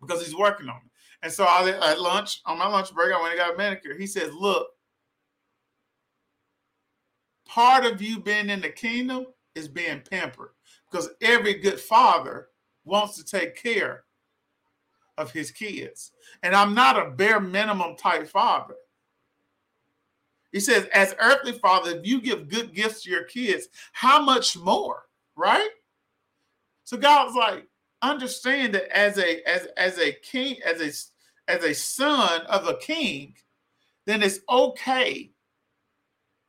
[0.02, 0.92] because He's working on me.
[1.24, 3.98] And so I, at lunch, on my lunch break, I went and got a manicure.
[3.98, 4.68] He says, look,
[7.48, 10.52] part of you being in the kingdom is being pampered
[10.92, 12.50] because every good father
[12.86, 14.04] wants to take care
[15.18, 16.12] of his kids.
[16.44, 18.76] And I'm not a bare minimum type father.
[20.52, 24.58] He says, as earthly father, if you give good gifts to your kids, how much
[24.58, 25.04] more,
[25.36, 25.70] right?
[26.84, 27.68] So God's like,
[28.02, 32.78] understand that as a as as a king, as a as a son of a
[32.78, 33.36] king,
[34.06, 35.32] then it's okay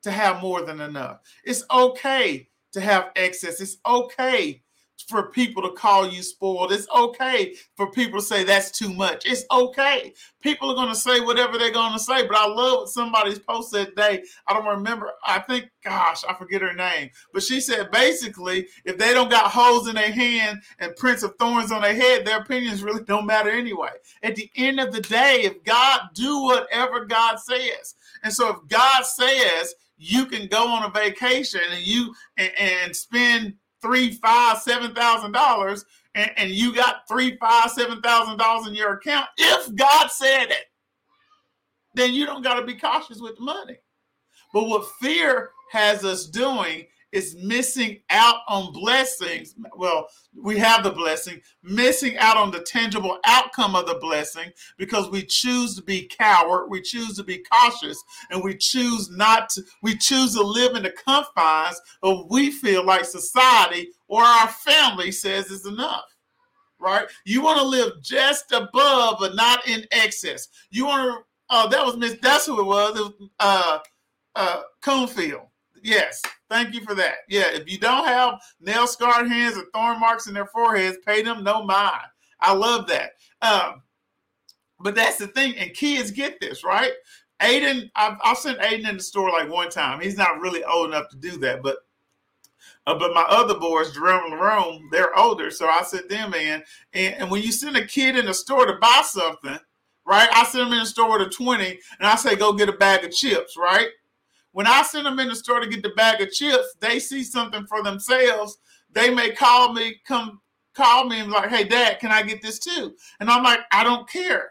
[0.03, 1.21] to have more than enough.
[1.45, 3.61] It's okay to have excess.
[3.61, 4.63] It's okay
[5.07, 6.73] for people to call you spoiled.
[6.73, 9.25] It's okay for people to say that's too much.
[9.27, 10.13] It's okay.
[10.41, 13.39] People are going to say whatever they're going to say, but I love what somebody's
[13.39, 14.23] posted today.
[14.47, 15.13] I don't remember.
[15.25, 19.51] I think, gosh, I forget her name, but she said basically, if they don't got
[19.51, 23.27] holes in their hand and prints of thorns on their head, their opinions really don't
[23.27, 23.91] matter anyway.
[24.23, 28.69] At the end of the day, if God do whatever God says, and so if
[28.69, 34.59] God says you can go on a vacation and you and, and spend three, five,
[34.59, 39.75] seven thousand dollars, and you got three, five, seven thousand dollars in your account, if
[39.77, 40.67] God said it,
[41.95, 43.77] then you don't got to be cautious with the money.
[44.53, 49.55] But what fear has us doing is missing out on blessings.
[49.77, 55.09] Well, we have the blessing, missing out on the tangible outcome of the blessing because
[55.11, 59.63] we choose to be coward, we choose to be cautious, and we choose not to,
[59.83, 65.11] we choose to live in the confines of we feel like society or our family
[65.11, 66.05] says is enough.
[66.81, 67.09] Right?
[67.25, 70.47] You want to live just above, but not in excess.
[70.71, 72.97] You want to, oh, that was Miss, that's who it was.
[72.97, 73.79] It was uh
[74.37, 75.47] uh Conefield.
[75.83, 77.17] Yes Thank you for that.
[77.29, 81.23] Yeah, if you don't have nail scarred hands or thorn marks in their foreheads, pay
[81.23, 82.07] them no mind.
[82.41, 83.13] I love that.
[83.43, 83.83] Um,
[84.81, 86.93] but that's the thing, and kids get this, right?
[87.41, 90.01] Aiden, I've, I've sent Aiden in the store like one time.
[90.01, 91.79] He's not really old enough to do that, but
[92.87, 96.63] uh, but my other boys, Jerome and they're older, so I sent them in.
[96.95, 99.59] And, and when you send a kid in the store to buy something,
[100.07, 100.29] right?
[100.33, 102.73] I send them in the store with a 20 and I say, go get a
[102.73, 103.89] bag of chips, right?
[104.59, 107.23] When I send them in the store to get the bag of chips, they see
[107.23, 108.59] something for themselves.
[108.91, 110.41] They may call me, come
[110.75, 112.97] call me and like, hey, dad, can I get this too?
[113.21, 114.51] And I'm like, I don't care.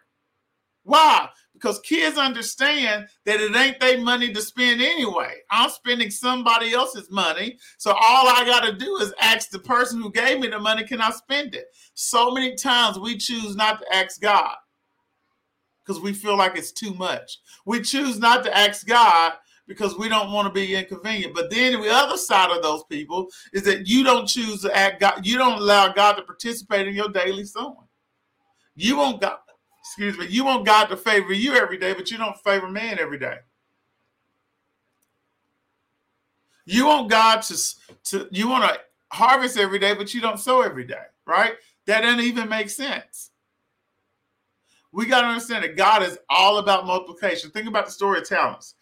[0.83, 1.27] Why?
[1.51, 5.33] Because kids understand that it ain't their money to spend anyway.
[5.51, 7.57] I'm spending somebody else's money.
[7.77, 10.85] So all I got to do is ask the person who gave me the money,
[10.85, 11.65] can I spend it?
[11.95, 14.55] So many times we choose not to ask God
[15.85, 17.39] because we feel like it's too much.
[17.65, 19.33] We choose not to ask God
[19.67, 21.35] because we don't want to be inconvenient.
[21.35, 25.01] But then the other side of those people is that you don't choose to act
[25.01, 27.75] God, you don't allow God to participate in your daily sowing.
[28.75, 29.37] You want God,
[29.81, 32.97] excuse me, you want God to favor you every day, but you don't favor man
[32.99, 33.37] every day.
[36.65, 37.57] You want God to,
[38.05, 38.79] to you want to
[39.11, 41.53] harvest every day, but you don't sow every day, right?
[41.85, 43.31] That doesn't even make sense.
[44.91, 47.51] We got to understand that God is all about multiplication.
[47.51, 48.75] Think about the story of talents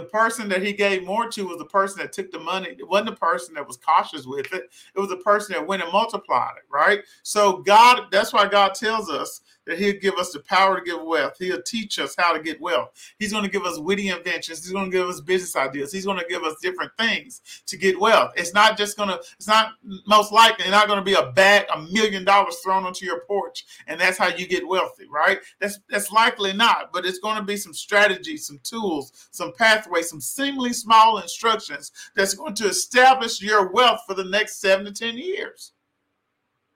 [0.00, 2.68] the person that he gave more to was the person that took the money.
[2.78, 4.70] It wasn't the person that was cautious with it.
[4.94, 7.00] It was the person that went and multiplied it, right?
[7.22, 11.02] So God, that's why God tells us that he'll give us the power to give
[11.02, 11.34] wealth.
[11.38, 12.90] He'll teach us how to get wealth.
[13.18, 14.64] He's going to give us witty inventions.
[14.64, 15.92] He's going to give us business ideas.
[15.92, 18.32] He's going to give us different things to get wealth.
[18.36, 19.72] It's not just going to, it's not
[20.06, 23.64] most likely not going to be a bag, a million dollars thrown onto your porch.
[23.86, 25.38] And that's how you get wealthy, right?
[25.60, 30.10] That's, that's likely not, but it's going to be some strategies, some tools, some pathways,
[30.10, 34.92] some seemingly small instructions that's going to establish your wealth for the next seven to
[34.92, 35.72] 10 years.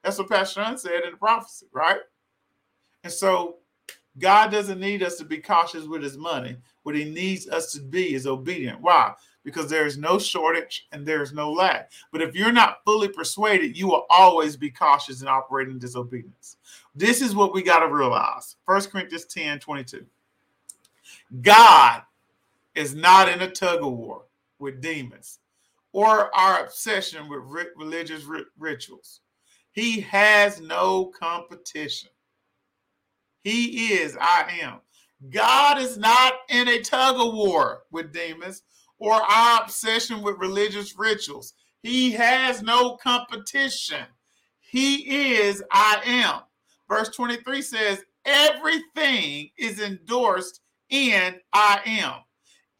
[0.03, 1.97] That's what Pastor Sean said in the prophecy, right?
[3.05, 3.57] And so
[4.17, 6.57] God doesn't need us to be cautious with his money.
[6.81, 8.81] What he needs us to be is obedient.
[8.81, 9.13] Why?
[9.43, 11.91] Because there is no shortage and there is no lack.
[12.11, 16.57] But if you're not fully persuaded, you will always be cautious and operate in disobedience.
[16.95, 18.55] This is what we got to realize.
[18.65, 20.03] 1 Corinthians 10 22.
[21.43, 22.01] God
[22.73, 24.23] is not in a tug of war
[24.57, 25.37] with demons
[25.91, 28.23] or our obsession with religious
[28.57, 29.19] rituals.
[29.73, 32.09] He has no competition.
[33.45, 34.79] He is, I am.
[35.29, 38.63] God is not in a tug of war with demons
[38.97, 41.53] or our obsession with religious rituals.
[41.83, 44.03] He has no competition.
[44.71, 46.39] He is, I am.
[46.89, 52.21] Verse 23 says, Everything is endorsed in I am.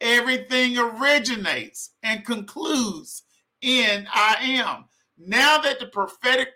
[0.00, 3.22] Everything originates and concludes
[3.62, 4.86] in I am.
[5.16, 6.48] Now that the prophetic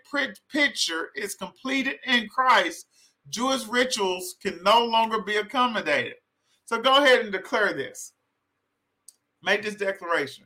[0.51, 2.87] picture is completed in Christ,
[3.29, 6.15] Jewish rituals can no longer be accommodated.
[6.65, 8.13] So go ahead and declare this.
[9.43, 10.45] Make this declaration.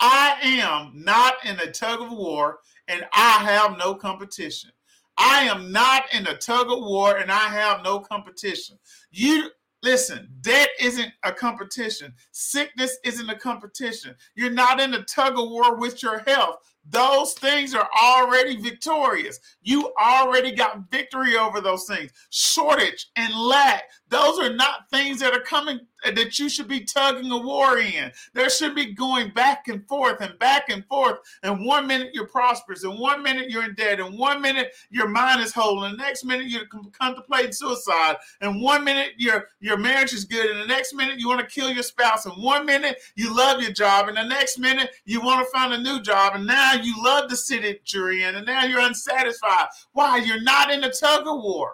[0.00, 2.58] I am not in a tug of war
[2.88, 4.70] and I have no competition.
[5.16, 8.78] I am not in a tug of war and I have no competition.
[9.10, 9.50] You
[9.82, 12.12] listen, debt isn't a competition.
[12.32, 14.14] Sickness isn't a competition.
[14.34, 16.56] You're not in a tug of war with your health
[16.88, 19.40] those things are already victorious.
[19.62, 22.12] You already got victory over those things.
[22.30, 26.80] Shortage and lack, those are not things that are coming uh, that you should be
[26.84, 28.12] tugging a war in.
[28.34, 31.18] There should be going back and forth and back and forth.
[31.42, 35.08] And one minute you're prosperous, and one minute you're in debt, and one minute your
[35.08, 39.78] mind is whole, and the next minute you're contemplating suicide, and one minute your your
[39.78, 42.66] marriage is good, and the next minute you want to kill your spouse, and one
[42.66, 46.00] minute you love your job, and the next minute you want to find a new
[46.00, 49.66] job, and now you love the city that you're in, and now you're unsatisfied.
[49.92, 50.18] Why?
[50.18, 51.72] You're not in a tug of war.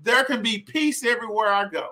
[0.00, 1.90] There can be peace everywhere I go.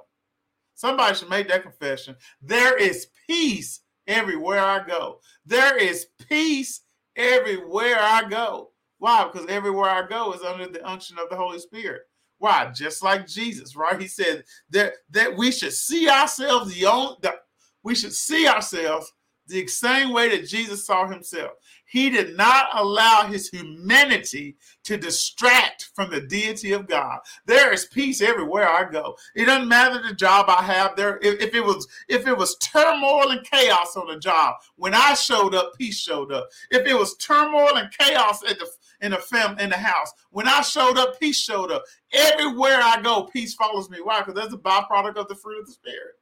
[0.74, 2.16] Somebody should make that confession.
[2.42, 5.20] There is peace everywhere I go.
[5.46, 6.82] There is peace
[7.16, 8.70] everywhere I go.
[8.98, 9.24] Why?
[9.24, 12.02] Because everywhere I go is under the unction of the Holy Spirit.
[12.38, 12.70] Why?
[12.74, 14.00] Just like Jesus, right?
[14.00, 17.36] He said that that we should see ourselves the only that
[17.82, 19.10] we should see ourselves
[19.46, 21.52] the same way that Jesus saw himself.
[21.86, 27.20] He did not allow his humanity to distract from the deity of God.
[27.46, 29.16] There is peace everywhere I go.
[29.36, 31.18] It doesn't matter the job I have there.
[31.22, 35.14] If, if, it was if it was turmoil and chaos on the job, when I
[35.14, 36.48] showed up, peace showed up.
[36.70, 38.68] If it was turmoil and chaos at the
[39.00, 41.84] in the fam in the house, when I showed up, peace showed up.
[42.12, 43.98] Everywhere I go, peace follows me.
[44.02, 44.20] Why?
[44.20, 46.14] Because that's a byproduct of the fruit of the spirit.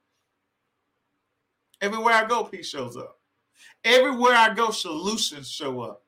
[1.82, 3.18] Everywhere I go, peace shows up.
[3.84, 6.04] Everywhere I go, solutions show up.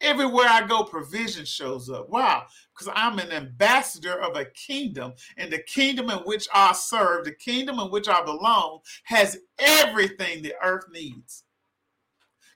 [0.00, 2.10] Everywhere I go, provision shows up.
[2.10, 7.24] Wow, because I'm an ambassador of a kingdom, and the kingdom in which I serve,
[7.24, 11.44] the kingdom in which I belong, has everything the earth needs.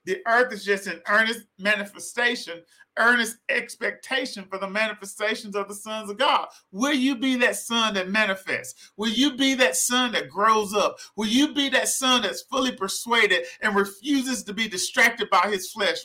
[0.06, 2.62] The earth is just an earnest manifestation
[2.98, 6.48] earnest expectation for the manifestations of the sons of God.
[6.72, 8.90] Will you be that son that manifests?
[8.96, 10.96] Will you be that son that grows up?
[11.16, 15.70] Will you be that son that's fully persuaded and refuses to be distracted by his
[15.70, 15.98] flesh?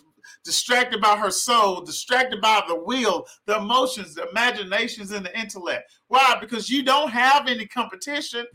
[0.43, 5.91] Distracted by her soul, distracted by the will, the emotions, the imaginations, and the intellect.
[6.07, 6.37] Why?
[6.39, 8.45] Because you don't have any competition.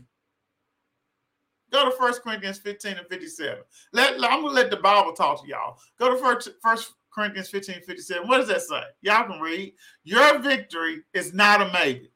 [1.71, 3.57] Go to First Corinthians 15 and 57.
[3.93, 5.77] Let, I'm gonna let the Bible talk to y'all.
[5.99, 8.27] Go to first, first Corinthians 15, 57.
[8.27, 8.81] What does that say?
[9.01, 9.73] Y'all can read.
[10.03, 12.11] Your victory is not a maybe.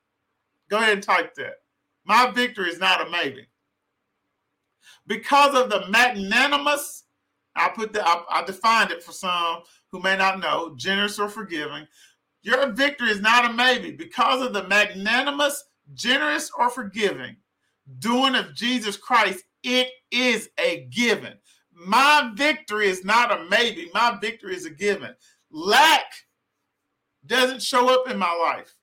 [0.69, 1.55] Go ahead and type that.
[2.05, 3.47] My victory is not a maybe.
[5.07, 7.03] Because of the magnanimous,
[7.55, 11.27] I put the I, I defined it for some who may not know, generous or
[11.27, 11.85] forgiving.
[12.43, 17.35] Your victory is not a maybe because of the magnanimous, generous, or forgiving
[17.99, 19.43] doing of Jesus Christ.
[19.63, 21.33] It is a given.
[21.73, 25.15] My victory is not a maybe, my victory is a given.
[25.51, 26.05] Lack
[27.25, 28.75] doesn't show up in my life.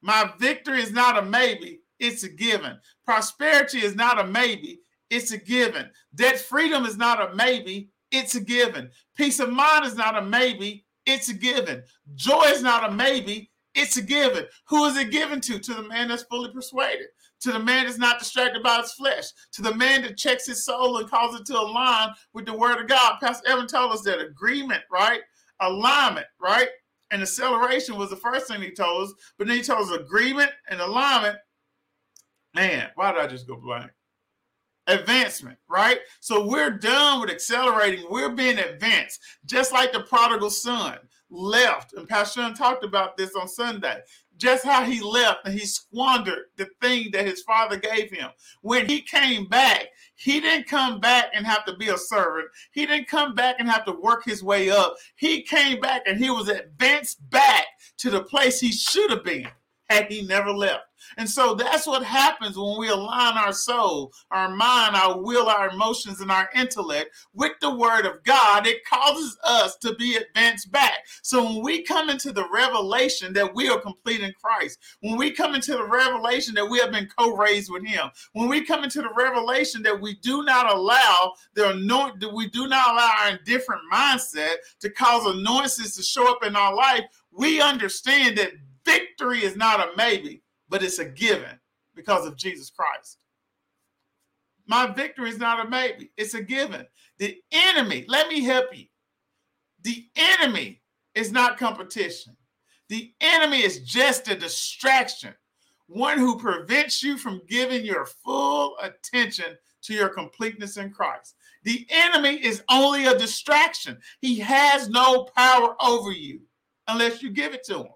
[0.00, 2.78] My victory is not a maybe, it's a given.
[3.04, 4.80] Prosperity is not a maybe,
[5.10, 5.90] it's a given.
[6.14, 8.90] Debt freedom is not a maybe, it's a given.
[9.16, 11.82] Peace of mind is not a maybe, it's a given.
[12.14, 14.46] Joy is not a maybe, it's a given.
[14.68, 15.58] Who is it given to?
[15.58, 17.08] To the man that's fully persuaded
[17.40, 20.64] to the man that's not distracted by his flesh, to the man that checks his
[20.64, 23.18] soul and calls it to align with the word of God.
[23.20, 25.20] Pastor Evan told us that agreement, right?
[25.60, 26.68] Alignment, right?
[27.10, 30.50] And acceleration was the first thing he told us, but then he told us agreement
[30.68, 31.38] and alignment.
[32.54, 33.90] Man, why did I just go blank?
[34.88, 35.98] Advancement, right?
[36.20, 38.06] So we're done with accelerating.
[38.10, 40.98] We're being advanced, just like the prodigal son
[41.30, 41.92] left.
[41.94, 44.00] And Pastor Sean talked about this on Sunday
[44.38, 48.30] just how he left and he squandered the thing that his father gave him.
[48.62, 52.48] When he came back, he didn't come back and have to be a servant.
[52.72, 54.94] He didn't come back and have to work his way up.
[55.16, 57.66] He came back and he was advanced back
[57.98, 59.48] to the place he should have been.
[59.90, 60.84] had he never left.
[61.16, 65.70] And so that's what happens when we align our soul, our mind, our will, our
[65.70, 68.66] emotions, and our intellect with the word of God.
[68.66, 70.98] It causes us to be advanced back.
[71.22, 75.30] So when we come into the revelation that we are complete in Christ, when we
[75.30, 79.02] come into the revelation that we have been co-raised with him, when we come into
[79.02, 83.82] the revelation that we do not allow the anoint, we do not allow our indifferent
[83.92, 88.52] mindset to cause annoyances to show up in our life, we understand that
[88.84, 91.58] victory is not a maybe, but it's a given
[91.94, 93.24] because of Jesus Christ.
[94.66, 96.86] My victory is not a maybe, it's a given.
[97.18, 98.86] The enemy, let me help you.
[99.82, 100.82] The enemy
[101.14, 102.36] is not competition.
[102.88, 105.34] The enemy is just a distraction,
[105.86, 111.34] one who prevents you from giving your full attention to your completeness in Christ.
[111.64, 113.98] The enemy is only a distraction.
[114.20, 116.40] He has no power over you
[116.86, 117.92] unless you give it to him.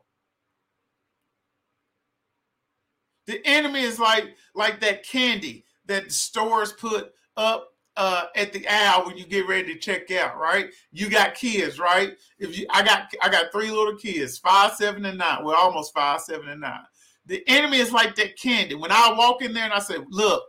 [3.26, 8.66] The enemy is like like that candy that the stores put up uh, at the
[8.68, 10.70] aisle when you get ready to check out, right?
[10.92, 12.16] You got kids, right?
[12.38, 15.44] If you, I got, I got three little kids, five, seven, and nine.
[15.44, 16.84] Well, almost five, seven, and nine.
[17.26, 18.74] The enemy is like that candy.
[18.74, 20.42] When I walk in there and I say, "Look,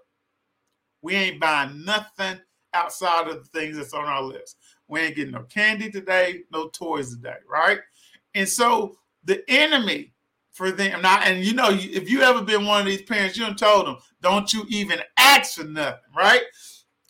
[1.02, 2.40] we ain't buying nothing
[2.74, 4.58] outside of the things that's on our list.
[4.88, 7.80] We ain't getting no candy today, no toys today, right?"
[8.34, 10.13] And so the enemy
[10.54, 11.02] for them.
[11.02, 13.88] Now, and you know, if you ever been one of these parents, you done told
[13.88, 16.44] them, don't you even ask for nothing, right?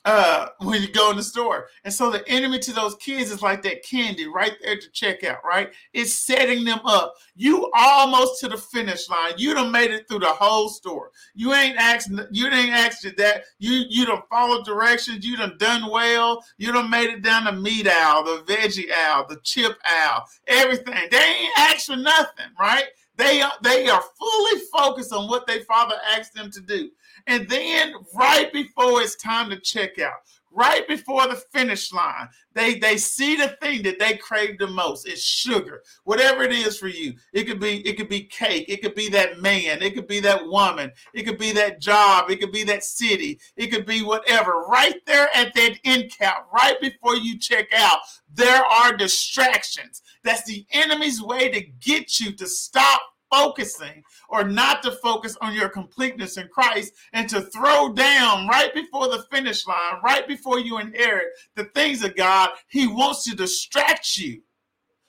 [0.05, 1.67] Uh, when you go in the store.
[1.85, 5.23] And so the enemy to those kids is like that candy right there to check
[5.23, 5.71] out, right?
[5.93, 7.13] It's setting them up.
[7.37, 9.35] You almost to the finish line.
[9.37, 11.11] You done made it through the whole store.
[11.35, 13.43] You ain't asked, you ain't asked that.
[13.59, 15.25] You you done followed directions.
[15.25, 16.43] You done done well.
[16.57, 21.07] You done made it down the meat aisle, the veggie aisle, the chip aisle, everything.
[21.11, 22.87] They ain't asked for nothing, right?
[23.15, 26.89] They are, they are fully focused on what their father asked them to do.
[27.27, 30.21] And then right before it's time to check out,
[30.53, 35.07] right before the finish line, they they see the thing that they crave the most.
[35.07, 37.13] It's sugar, whatever it is for you.
[37.33, 38.65] It could be it could be cake.
[38.69, 39.81] It could be that man.
[39.81, 40.91] It could be that woman.
[41.13, 42.29] It could be that job.
[42.29, 43.39] It could be that city.
[43.55, 44.63] It could be whatever.
[44.67, 47.99] Right there at that end cap, right before you check out,
[48.33, 50.01] there are distractions.
[50.23, 53.01] That's the enemy's way to get you to stop
[53.33, 58.71] focusing or not to focus on your completeness in Christ and to throw down right
[58.73, 62.51] before the finish line, right before you inherit the things of God.
[62.67, 64.43] He wants to distract you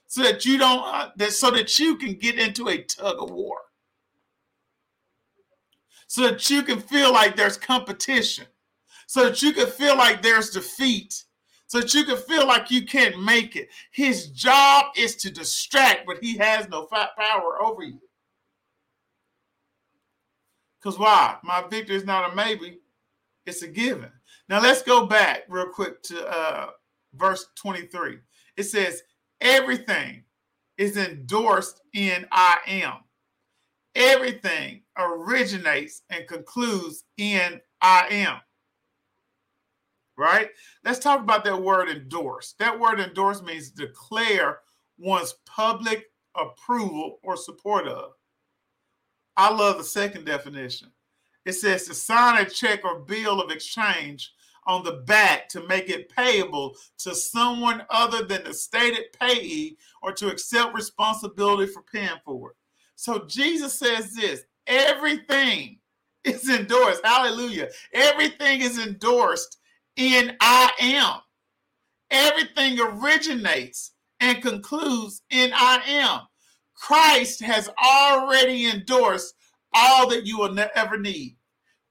[0.07, 3.31] so that you don't uh, that so that you can get into a tug of
[3.31, 3.59] war.
[6.07, 8.47] So that you can feel like there's competition.
[9.07, 11.25] So that you can feel like there's defeat
[11.67, 13.69] so that you can feel like you can't make it.
[13.91, 17.99] His job is to distract, but he has no power over you.
[20.85, 21.37] Because why?
[21.43, 22.81] My victory is not a maybe,
[23.47, 24.11] it's a given.
[24.51, 26.71] Now let's go back real quick to uh,
[27.15, 28.19] verse 23.
[28.59, 29.03] It says,
[29.41, 30.25] Everything
[30.77, 32.97] is endorsed in I am.
[33.95, 38.37] Everything originates and concludes in I am.
[40.19, 40.51] Right?
[40.85, 42.57] Let's talk about that word endorse.
[42.59, 44.59] That word endorse means declare
[44.99, 46.05] one's public
[46.37, 48.11] approval or support of.
[49.37, 50.89] I love the second definition.
[51.45, 54.33] It says to sign a check or bill of exchange
[54.67, 60.13] on the back to make it payable to someone other than the stated payee or
[60.13, 62.57] to accept responsibility for paying for it.
[62.97, 65.79] So Jesus says this everything
[66.25, 67.05] is endorsed.
[67.05, 67.69] Hallelujah.
[67.93, 69.59] Everything is endorsed
[69.97, 71.17] in I am.
[72.11, 76.21] Everything originates and concludes in I am.
[76.87, 79.37] Christ has already endorsed
[79.73, 81.35] all that you will ever need.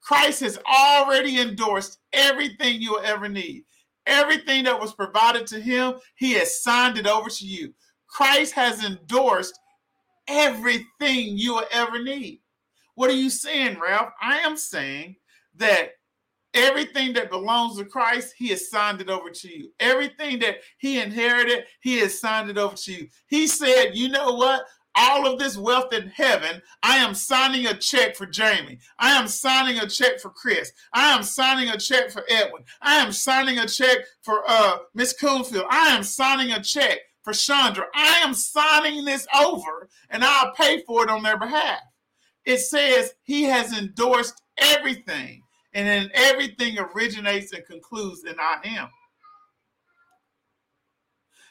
[0.01, 3.63] Christ has already endorsed everything you will ever need.
[4.05, 7.73] Everything that was provided to him, he has signed it over to you.
[8.05, 9.59] Christ has endorsed
[10.27, 12.41] everything you will ever need.
[12.93, 14.13] What are you saying, Ralph?
[14.21, 15.15] I am saying
[15.55, 15.93] that
[16.53, 19.71] everything that belongs to Christ, he has signed it over to you.
[19.79, 23.07] Everything that he inherited, he has signed it over to you.
[23.25, 24.67] He said, You know what?
[24.95, 28.79] All of this wealth in heaven, I am signing a check for Jamie.
[28.99, 30.71] I am signing a check for Chris.
[30.93, 32.63] I am signing a check for Edwin.
[32.81, 35.65] I am signing a check for uh, Miss Coonfield.
[35.69, 37.85] I am signing a check for Chandra.
[37.95, 41.79] I am signing this over and I'll pay for it on their behalf.
[42.45, 48.89] It says he has endorsed everything, and then everything originates and concludes in I am.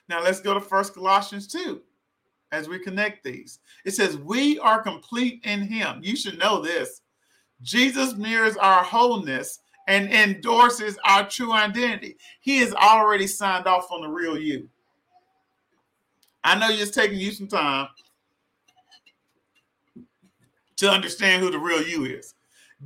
[0.09, 1.81] Now let's go to First Colossians 2
[2.53, 3.59] as we connect these.
[3.85, 6.01] It says, We are complete in Him.
[6.03, 7.01] You should know this.
[7.63, 12.17] Jesus mirrors our wholeness and endorses our true identity.
[12.41, 14.69] He has already signed off on the real you.
[16.45, 17.89] I know it's taking you some time
[20.77, 22.35] to understand who the real you is.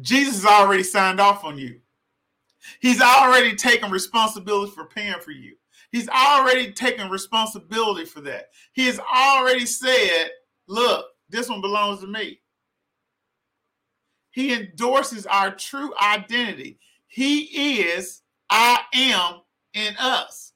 [0.01, 1.81] Jesus has already signed off on you.
[2.81, 5.57] He's already taken responsibility for paying for you.
[5.93, 8.51] He's already taken responsibility for that.
[8.73, 10.31] He has already said,
[10.69, 12.41] Look, this one belongs to me.
[14.31, 16.79] He endorses our true identity.
[17.07, 19.41] He is, I am
[19.75, 20.53] in us.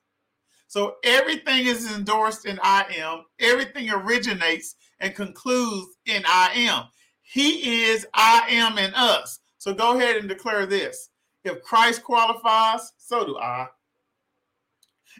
[0.66, 6.85] So everything is endorsed in I am, everything originates and concludes in I am.
[7.22, 9.41] He is, I am in us.
[9.59, 11.11] So go ahead and declare this.
[11.45, 13.68] If Christ qualifies, so do I.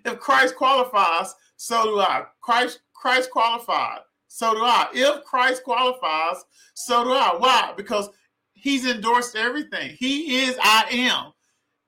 [0.05, 2.25] If Christ qualifies, so do I.
[2.41, 4.89] Christ, Christ qualified, so do I.
[4.93, 7.35] If Christ qualifies, so do I.
[7.39, 7.73] Why?
[7.77, 8.09] Because
[8.55, 9.97] he's endorsed everything.
[9.99, 11.33] He is I am.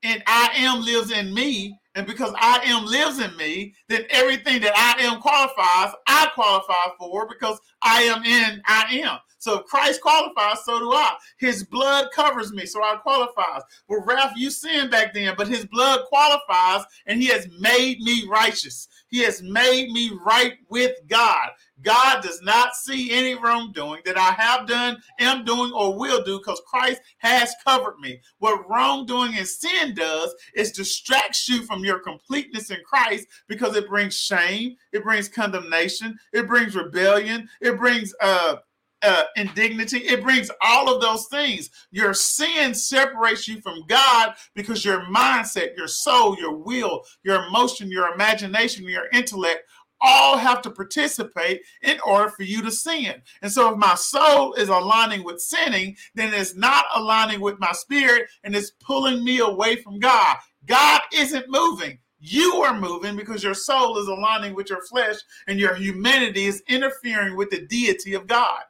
[0.03, 1.79] And I am lives in me.
[1.95, 6.95] And because I am lives in me, then everything that I am qualifies, I qualify
[6.97, 9.19] for because I am in I am.
[9.37, 11.15] So if Christ qualifies, so do I.
[11.37, 13.61] His blood covers me, so I qualifies.
[13.89, 18.25] Well, Ralph, you sinned back then, but his blood qualifies and he has made me
[18.27, 18.87] righteous.
[19.09, 21.49] He has made me right with God.
[21.83, 26.39] God does not see any wrongdoing that I have done, am doing, or will do
[26.39, 28.21] because Christ has covered me.
[28.39, 33.87] What wrongdoing and sin does is distracts you from your completeness in Christ because it
[33.89, 38.55] brings shame, it brings condemnation, it brings rebellion, it brings uh
[39.03, 39.97] uh, indignity.
[39.97, 41.69] It brings all of those things.
[41.91, 47.91] Your sin separates you from God because your mindset, your soul, your will, your emotion,
[47.91, 49.63] your imagination, your intellect
[50.03, 53.21] all have to participate in order for you to sin.
[53.41, 57.71] And so if my soul is aligning with sinning, then it's not aligning with my
[57.71, 60.37] spirit and it's pulling me away from God.
[60.65, 61.99] God isn't moving.
[62.19, 66.63] You are moving because your soul is aligning with your flesh and your humanity is
[66.67, 68.61] interfering with the deity of God.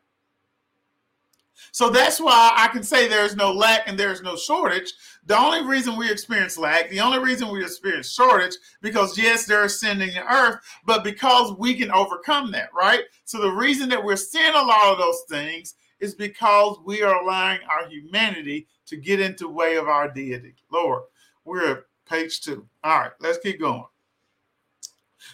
[1.74, 4.93] So that's why I can say there's no lack and there's no shortage.
[5.26, 9.65] The only reason we experience lack, the only reason we experience shortage, because yes, there
[9.65, 13.05] is sin in the earth, but because we can overcome that, right?
[13.26, 17.19] So the reason that we're seeing a lot of those things is because we are
[17.19, 20.53] allowing our humanity to get into way of our deity.
[20.71, 21.01] Lord,
[21.43, 22.67] we're at page two.
[22.84, 23.86] All right, let's keep going.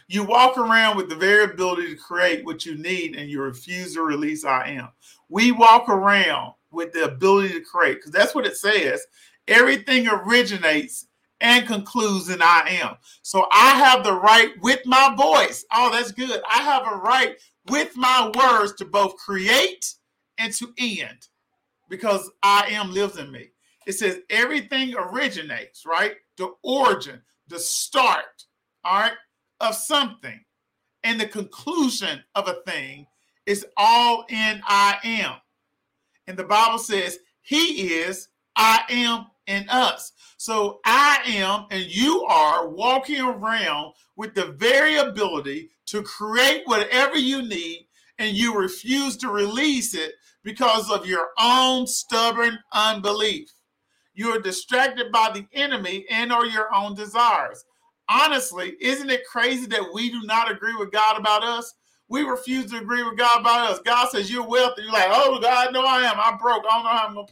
[0.07, 3.95] You walk around with the very ability to create what you need and you refuse
[3.95, 4.89] to release I am.
[5.29, 9.05] We walk around with the ability to create because that's what it says.
[9.47, 11.07] Everything originates
[11.41, 12.95] and concludes in I am.
[13.21, 15.65] So I have the right with my voice.
[15.73, 16.41] Oh, that's good.
[16.49, 17.35] I have a right
[17.69, 19.93] with my words to both create
[20.37, 21.27] and to end
[21.89, 23.51] because I am lives in me.
[23.87, 26.15] It says everything originates, right?
[26.37, 28.45] The origin, the start,
[28.83, 29.13] all right,
[29.59, 30.39] of something
[31.03, 33.07] and the conclusion of a thing
[33.49, 35.33] is all in I am.
[36.27, 40.11] And the Bible says, He is, I am in us.
[40.37, 47.17] So I am and you are walking around with the very ability to create whatever
[47.17, 47.87] you need,
[48.19, 53.51] and you refuse to release it because of your own stubborn unbelief.
[54.13, 57.65] You are distracted by the enemy and or your own desires
[58.09, 61.73] honestly, isn't it crazy that we do not agree with God about us?
[62.09, 63.79] We refuse to agree with God about us.
[63.79, 64.83] God says you're wealthy.
[64.83, 66.17] You're like, oh God, no, I am.
[66.19, 66.63] I'm broke.
[66.69, 67.27] I don't know how I'm gonna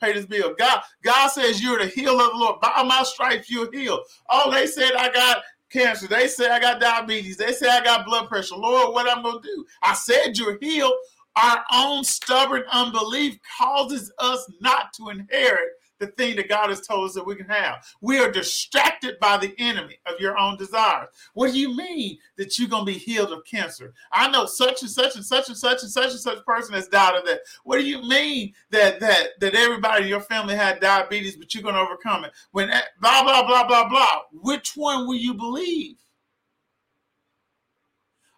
[0.00, 0.54] pay this bill.
[0.58, 2.60] God, God says you're the healer of the Lord.
[2.60, 4.00] By my stripes, you're healed.
[4.30, 6.08] Oh, they said I got cancer.
[6.08, 7.36] They say I got diabetes.
[7.36, 8.56] They say I got blood pressure.
[8.56, 9.66] Lord, what I'm gonna do?
[9.82, 10.94] I said you're healed.
[11.36, 15.70] Our own stubborn unbelief causes us not to inherit
[16.00, 17.84] the thing that God has told us that we can have.
[18.00, 21.08] We are distracted by the enemy of your own desires.
[21.34, 23.92] What do you mean that you're going to be healed of cancer?
[24.10, 26.88] I know such and such and such and such and such and such person has
[26.88, 27.40] died of that.
[27.64, 31.62] What do you mean that that that everybody in your family had diabetes, but you're
[31.62, 32.32] going to overcome it?
[32.52, 32.68] When
[33.00, 34.22] blah blah blah blah blah.
[34.32, 35.96] Which one will you believe?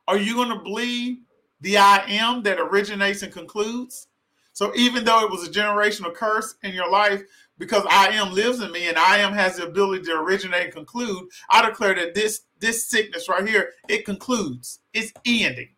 [0.08, 1.18] Are you going to believe
[1.60, 4.08] the I am that originates and concludes?
[4.52, 7.22] So even though it was a generational curse in your life,
[7.58, 10.74] because I am lives in me and I am has the ability to originate and
[10.74, 14.80] conclude, I declare that this this sickness right here, it concludes.
[14.92, 15.68] It's ending.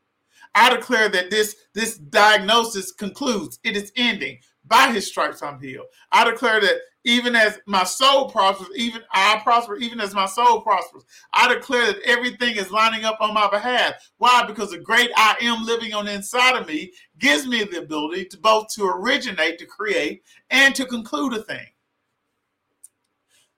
[0.54, 3.58] I declare that this this diagnosis concludes.
[3.64, 5.86] It is ending by his stripes I'm healed.
[6.12, 10.62] I declare that even as my soul prospers, even I prosper, even as my soul
[10.62, 11.04] prospers.
[11.32, 13.94] I declare that everything is lining up on my behalf.
[14.18, 14.44] Why?
[14.46, 18.26] Because the great I am living on the inside of me gives me the ability
[18.26, 21.66] to both to originate, to create, and to conclude a thing.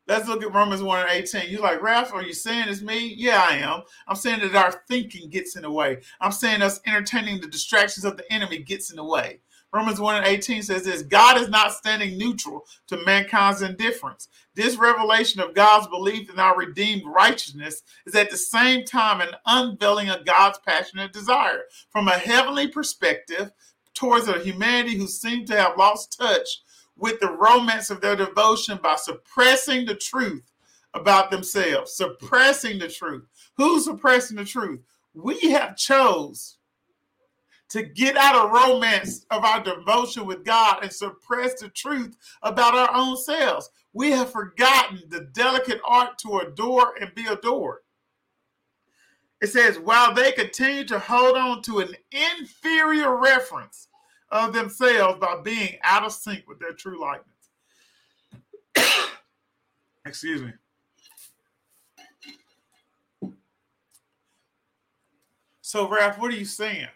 [0.09, 1.51] Let's look at Romans 1 and 18.
[1.51, 3.13] You're like, Ralph, are you saying it's me?
[3.17, 3.83] Yeah, I am.
[4.07, 5.99] I'm saying that our thinking gets in the way.
[6.21, 9.41] I'm saying us entertaining the distractions of the enemy gets in the way.
[9.73, 14.29] Romans 1 and 18 says this God is not standing neutral to mankind's indifference.
[14.55, 19.35] This revelation of God's belief in our redeemed righteousness is at the same time an
[19.45, 21.65] unveiling of God's passionate desire.
[21.91, 23.51] From a heavenly perspective,
[23.93, 26.63] towards a humanity who seemed to have lost touch
[26.97, 30.53] with the romance of their devotion by suppressing the truth
[30.95, 33.25] about themselves, suppressing the truth.
[33.57, 34.81] Who's suppressing the truth?
[35.15, 36.57] We have chose
[37.69, 42.75] to get out of romance of our devotion with God and suppress the truth about
[42.75, 43.71] our own selves.
[43.93, 47.79] We have forgotten the delicate art to adore and be adored.
[49.41, 53.89] It says, while they continue to hold on to an inferior reference
[54.31, 57.33] of themselves by being out of sync with their true likeness.
[60.07, 60.53] Excuse me.
[65.61, 66.89] So, Ralph, what are you saying?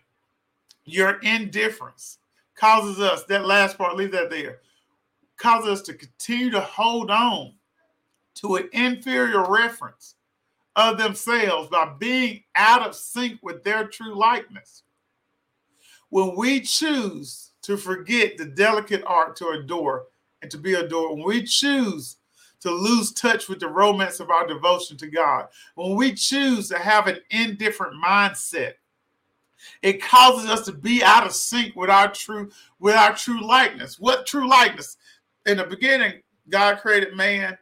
[0.90, 2.18] Your indifference
[2.56, 4.58] causes us, that last part, leave that there,
[5.36, 7.54] causes us to continue to hold on
[8.34, 10.16] to an inferior reference
[10.74, 14.82] of themselves by being out of sync with their true likeness.
[16.08, 20.06] When we choose to forget the delicate art to adore
[20.42, 22.16] and to be adored, when we choose
[22.60, 26.78] to lose touch with the romance of our devotion to God, when we choose to
[26.78, 28.72] have an indifferent mindset,
[29.82, 33.98] it causes us to be out of sync with our true with our true likeness.
[33.98, 34.96] What true likeness?
[35.46, 37.56] In the beginning, God created man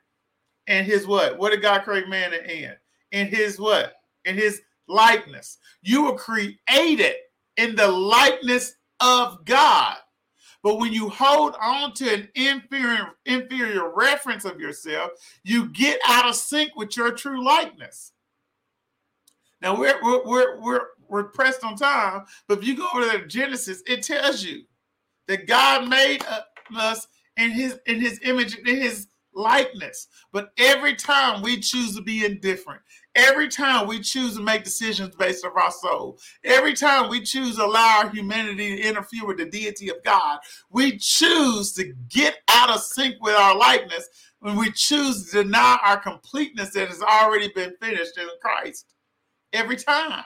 [0.67, 1.39] and his what?
[1.39, 2.75] What did God create man in?
[3.13, 3.95] In his what?
[4.25, 5.59] In his likeness.
[5.83, 7.15] You were created
[7.57, 9.97] in the likeness of God.
[10.63, 15.13] But when you hold on to an inferior, inferior reference of yourself,
[15.45, 18.13] you get out of sync with your true likeness.
[19.63, 23.27] Now we're we're we're we're, we're pressed on time, but if you go over to
[23.27, 24.63] Genesis, it tells you
[25.27, 26.25] that God made
[26.77, 27.07] us
[27.37, 30.09] in his in his image, in his likeness.
[30.33, 32.83] But every time we choose to be indifferent,
[33.15, 37.57] every time we choose to make decisions based on our soul, every time we choose
[37.57, 40.41] to allow our humanity to interfere with the deity of God,
[40.71, 44.09] we choose to get out of sync with our likeness
[44.41, 48.87] when we choose to deny our completeness that has already been finished in Christ.
[49.53, 50.25] Every time.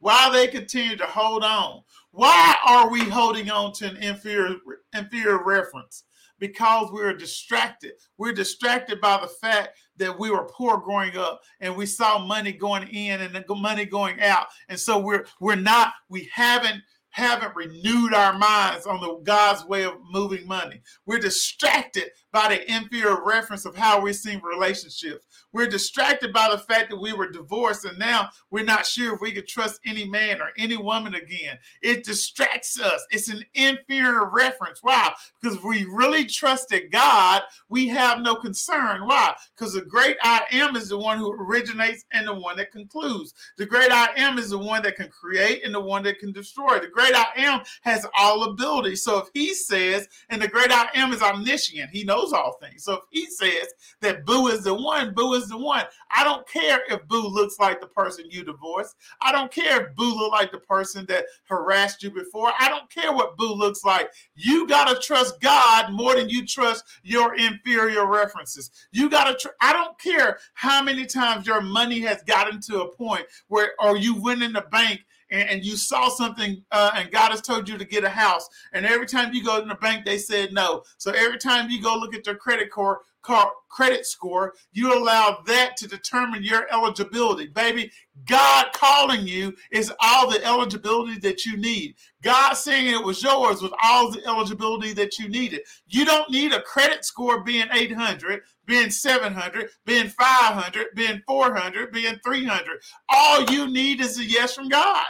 [0.00, 1.82] Why they continue to hold on?
[2.12, 4.56] Why are we holding on to an inferior
[4.94, 6.04] inferior reference?
[6.38, 7.92] because we're distracted.
[8.16, 12.52] We're distracted by the fact that we were poor growing up and we saw money
[12.52, 14.46] going in and money going out.
[14.68, 19.84] And so we're we're not, we haven't haven't renewed our minds on the God's way
[19.84, 20.80] of moving money.
[21.06, 25.26] We're distracted by the inferior reference of how we see relationships.
[25.52, 29.20] We're distracted by the fact that we were divorced and now we're not sure if
[29.20, 31.58] we could trust any man or any woman again.
[31.82, 33.04] It distracts us.
[33.10, 34.84] It's an inferior reference.
[34.84, 35.12] Why?
[35.40, 39.06] Because if we really trusted God, we have no concern.
[39.06, 39.34] Why?
[39.56, 43.34] Because the great I am is the one who originates and the one that concludes.
[43.56, 46.30] The great I am is the one that can create and the one that can
[46.30, 46.78] destroy.
[46.78, 48.94] The great I am has all ability.
[48.94, 52.84] So if he says, and the great I am is omniscient, he knows all things.
[52.84, 53.68] So if he says
[54.00, 55.84] that Boo is the one, Boo is the one.
[56.10, 58.96] I don't care if Boo looks like the person you divorced.
[59.20, 62.52] I don't care if Boo look like the person that harassed you before.
[62.58, 64.10] I don't care what Boo looks like.
[64.34, 68.70] You got to trust God more than you trust your inferior references.
[68.92, 72.82] You got to, tr- I don't care how many times your money has gotten to
[72.82, 76.92] a point where, or you went in the bank and, and you saw something uh,
[76.94, 79.68] and God has told you to get a house, and every time you go to
[79.68, 80.82] the bank, they said no.
[80.96, 85.38] So every time you go look at your credit card, car, credit score, you allow
[85.46, 87.46] that to determine your eligibility.
[87.46, 87.90] Baby,
[88.26, 91.96] God calling you is all the eligibility that you need.
[92.22, 95.60] God saying it was yours with all the eligibility that you needed.
[95.86, 102.18] You don't need a credit score being 800, being 700, being 500, being 400, being
[102.24, 102.66] 300.
[103.08, 105.06] All you need is a yes from God.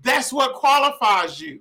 [0.00, 1.60] That's what qualifies you.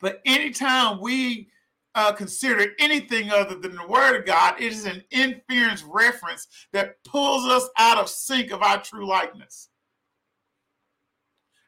[0.00, 1.48] But anytime we
[1.94, 7.02] uh, consider anything other than the word of God, it is an inference reference that
[7.04, 9.68] pulls us out of sync of our true likeness.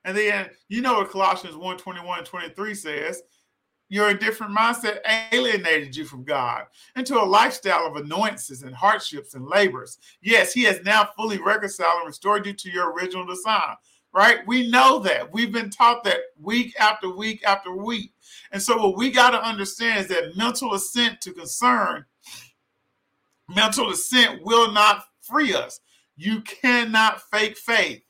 [0.04, 3.22] And then you know what Colossians 1 21 23 says.
[3.88, 5.00] your indifferent mindset
[5.32, 6.64] alienated you from God
[6.96, 9.98] into a lifestyle of annoyances and hardships and labors.
[10.22, 13.76] Yes, He has now fully reconciled and restored you to your original design,
[14.14, 14.38] right?
[14.46, 15.30] We know that.
[15.32, 18.11] We've been taught that week after week after week.
[18.52, 22.04] And so, what we got to understand is that mental assent to concern,
[23.48, 25.80] mental assent will not free us.
[26.16, 28.02] You cannot fake faith.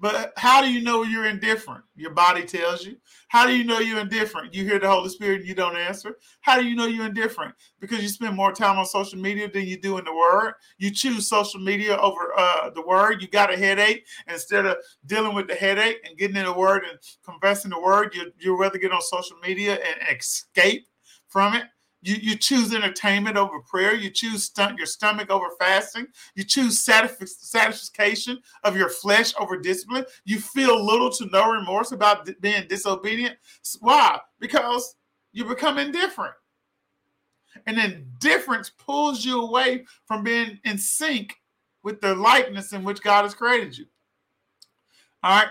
[0.00, 1.84] But how do you know you're indifferent?
[1.94, 2.96] Your body tells you.
[3.28, 4.54] How do you know you're indifferent?
[4.54, 6.16] You hear the Holy Spirit and you don't answer.
[6.40, 7.54] How do you know you're indifferent?
[7.80, 10.54] Because you spend more time on social media than you do in the Word.
[10.78, 13.20] You choose social media over uh, the Word.
[13.20, 14.06] You got a headache.
[14.26, 18.14] Instead of dealing with the headache and getting in the Word and confessing the Word,
[18.14, 20.86] you, you rather get on social media and escape
[21.28, 21.64] from it.
[22.02, 23.94] You, you choose entertainment over prayer.
[23.94, 26.06] You choose stunt your stomach over fasting.
[26.34, 30.06] You choose satisfaction of your flesh over discipline.
[30.24, 33.36] You feel little to no remorse about being disobedient.
[33.80, 34.18] Why?
[34.38, 34.96] Because
[35.32, 36.34] you become indifferent.
[37.66, 41.36] And indifference pulls you away from being in sync
[41.82, 43.86] with the likeness in which God has created you.
[45.22, 45.48] All right.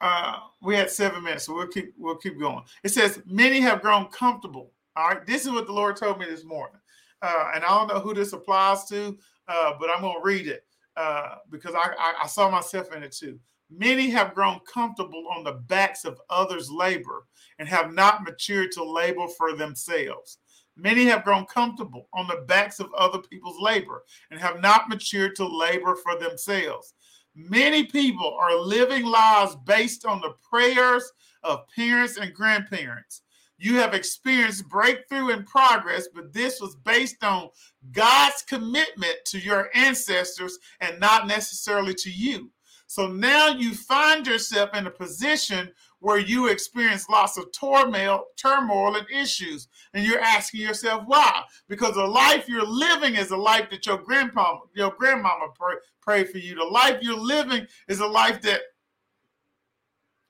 [0.00, 2.62] Uh, we had seven minutes, so we'll keep we'll keep going.
[2.84, 6.26] It says many have grown comfortable all right, this is what the Lord told me
[6.26, 6.80] this morning.
[7.22, 9.16] Uh, and I don't know who this applies to,
[9.48, 10.64] uh, but I'm going to read it
[10.96, 13.38] uh, because I, I, I saw myself in it too.
[13.70, 17.26] Many have grown comfortable on the backs of others' labor
[17.58, 20.38] and have not matured to labor for themselves.
[20.76, 25.34] Many have grown comfortable on the backs of other people's labor and have not matured
[25.36, 26.94] to labor for themselves.
[27.34, 31.10] Many people are living lives based on the prayers
[31.42, 33.22] of parents and grandparents
[33.58, 37.48] you have experienced breakthrough and progress, but this was based on
[37.92, 42.50] God's commitment to your ancestors and not necessarily to you.
[42.86, 48.96] So now you find yourself in a position where you experience lots of turmoil, turmoil
[48.96, 51.42] and issues, and you're asking yourself why?
[51.68, 56.28] Because the life you're living is a life that your grandpa, your grandmama pray, prayed
[56.28, 56.54] for you.
[56.54, 58.60] The life you're living is a life that.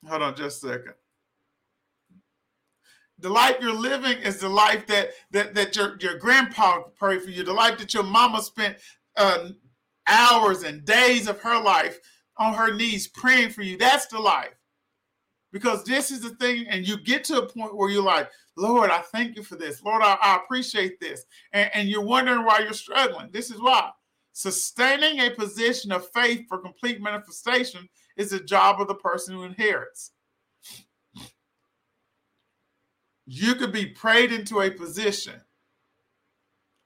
[0.07, 0.93] Hold on, just a second
[3.19, 7.29] the life you're living is the life that that that your your grandpa prayed for
[7.29, 7.43] you.
[7.43, 8.77] The life that your mama spent
[9.15, 9.49] uh,
[10.07, 11.99] hours and days of her life
[12.37, 13.77] on her knees praying for you.
[13.77, 14.53] That's the life.
[15.51, 18.91] Because this is the thing, and you get to a point where you're like, Lord,
[18.91, 19.81] I thank you for this.
[19.81, 21.23] Lord, I, I appreciate this.
[21.53, 23.29] And, and you're wondering why you're struggling.
[23.31, 23.91] This is why.
[24.33, 27.87] Sustaining a position of faith for complete manifestation
[28.17, 30.11] is the job of the person who inherits
[33.29, 35.41] you could be prayed into a position,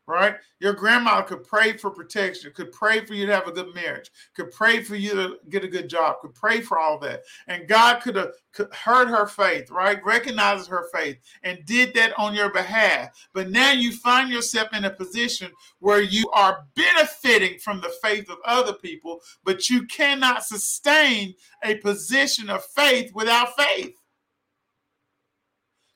[0.08, 0.36] right?
[0.60, 4.10] Your grandma could pray for protection, could pray for you to have a good marriage,
[4.36, 7.22] could pray for you to get a good job, could pray for all that.
[7.48, 8.32] And God could have
[8.74, 10.04] heard her faith, right?
[10.04, 13.10] Recognizes her faith and did that on your behalf.
[13.34, 18.32] But now you find yourself in a position where you are benefiting from the faith
[18.32, 24.01] of other people, but you cannot sustain a position of faith without faith.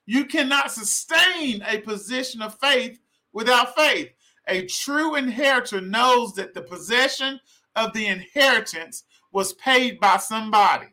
[0.05, 2.99] You cannot sustain a position of faith
[3.33, 4.11] without faith.
[4.47, 7.39] A true inheritor knows that the possession
[7.75, 10.87] of the inheritance was paid by somebody.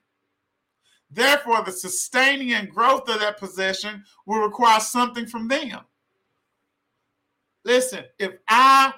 [1.10, 5.80] Therefore, the sustaining and growth of that possession will require something from them.
[7.64, 8.94] Listen, if I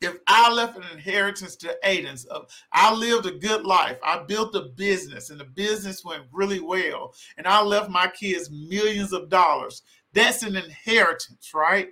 [0.00, 4.54] if I left an inheritance to Aidens, of I lived a good life, I built
[4.54, 9.28] a business, and the business went really well, and I left my kids millions of
[9.28, 9.82] dollars,
[10.12, 11.88] that's an inheritance, right?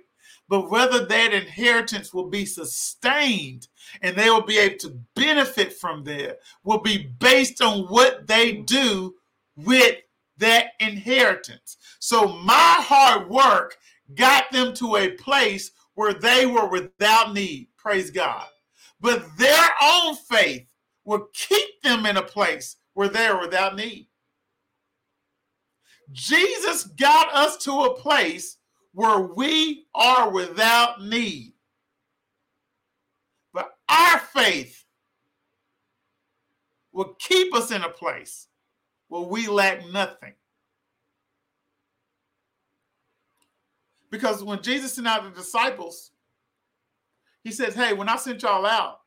[0.49, 3.67] But whether that inheritance will be sustained
[4.01, 8.53] and they will be able to benefit from that will be based on what they
[8.53, 9.15] do
[9.57, 9.97] with
[10.37, 11.77] that inheritance.
[11.99, 13.77] So my hard work
[14.15, 17.67] got them to a place where they were without need.
[17.87, 18.45] Praise God.
[18.99, 20.67] But their own faith
[21.05, 24.09] will keep them in a place where they're without need.
[26.11, 28.57] Jesus got us to a place
[28.91, 31.53] where we are without need.
[33.53, 34.83] But our faith
[36.91, 38.49] will keep us in a place
[39.07, 40.33] where we lack nothing.
[44.11, 46.11] Because when Jesus sent out the disciples,
[47.47, 48.99] he says, Hey, when I sent y'all out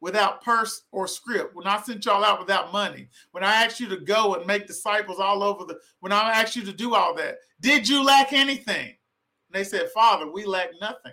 [0.00, 3.86] without purse or script, when I sent y'all out without money, when I asked you
[3.90, 7.14] to go and make disciples all over the, when I asked you to do all
[7.16, 8.86] that, did you lack anything?
[8.86, 11.12] And they said, Father, we lack nothing.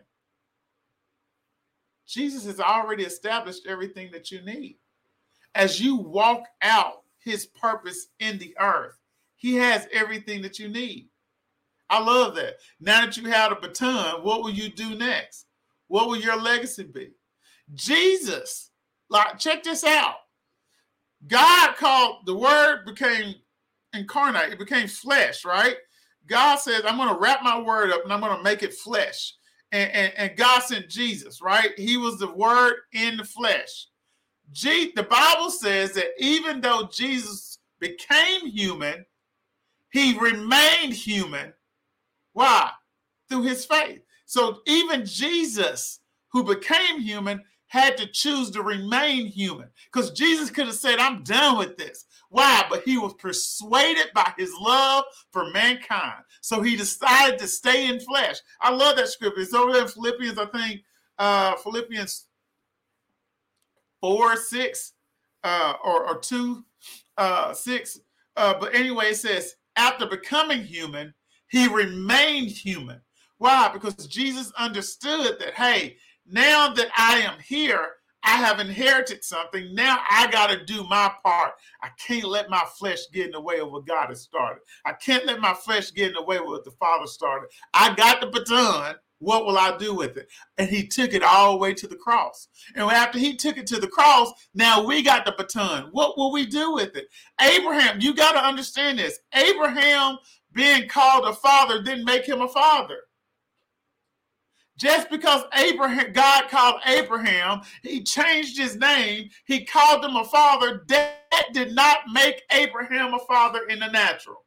[2.07, 4.77] Jesus has already established everything that you need.
[5.55, 8.97] As you walk out his purpose in the earth,
[9.35, 11.09] He has everything that you need.
[11.89, 12.55] I love that.
[12.79, 15.47] Now that you have a baton, what will you do next?
[15.87, 17.11] What will your legacy be?
[17.73, 18.71] Jesus,
[19.09, 20.15] like, check this out.
[21.27, 23.35] God called the word became
[23.93, 25.77] incarnate, it became flesh, right?
[26.27, 28.73] God says, I'm going to wrap my word up and I'm going to make it
[28.73, 29.33] flesh.
[29.71, 31.71] And, and, and, God sent Jesus, right?
[31.77, 33.87] He was the word in the flesh.
[34.51, 39.05] G, the Bible says that even though Jesus became human,
[39.91, 41.51] he remained human.
[42.33, 42.69] Why?
[43.29, 44.01] Through his faith.
[44.25, 45.99] So even Jesus,
[46.31, 51.23] who became human, had to choose to remain human because Jesus could have said, I'm
[51.23, 52.05] done with this.
[52.29, 52.65] Why?
[52.69, 56.23] But he was persuaded by his love for mankind.
[56.41, 58.37] So he decided to stay in flesh.
[58.61, 59.41] I love that scripture.
[59.41, 60.81] It's over there in Philippians, I think,
[61.17, 62.27] uh, Philippians
[64.01, 64.93] 4, 6,
[65.43, 66.63] uh, or, or 2,
[67.17, 67.99] uh, 6.
[68.35, 71.13] Uh, but anyway, it says, after becoming human,
[71.47, 73.01] he remained human.
[73.37, 73.69] Why?
[73.73, 77.89] Because Jesus understood that, hey, now that I am here,
[78.23, 79.75] I have inherited something.
[79.75, 81.53] Now I got to do my part.
[81.83, 84.61] I can't let my flesh get in the way of what God has started.
[84.83, 87.49] I can't let my flesh get in the way of what the Father started.
[87.73, 88.95] I got the baton.
[89.19, 90.27] What will I do with it?
[90.57, 92.47] And he took it all the way to the cross.
[92.75, 95.89] And after he took it to the cross, now we got the baton.
[95.91, 97.07] What will we do with it?
[97.39, 99.19] Abraham, you got to understand this.
[99.33, 100.17] Abraham
[100.51, 102.97] being called a father didn't make him a father.
[104.77, 110.83] Just because Abraham, God called Abraham, he changed his name, he called him a father.
[110.89, 114.43] That did not make Abraham a father in the natural.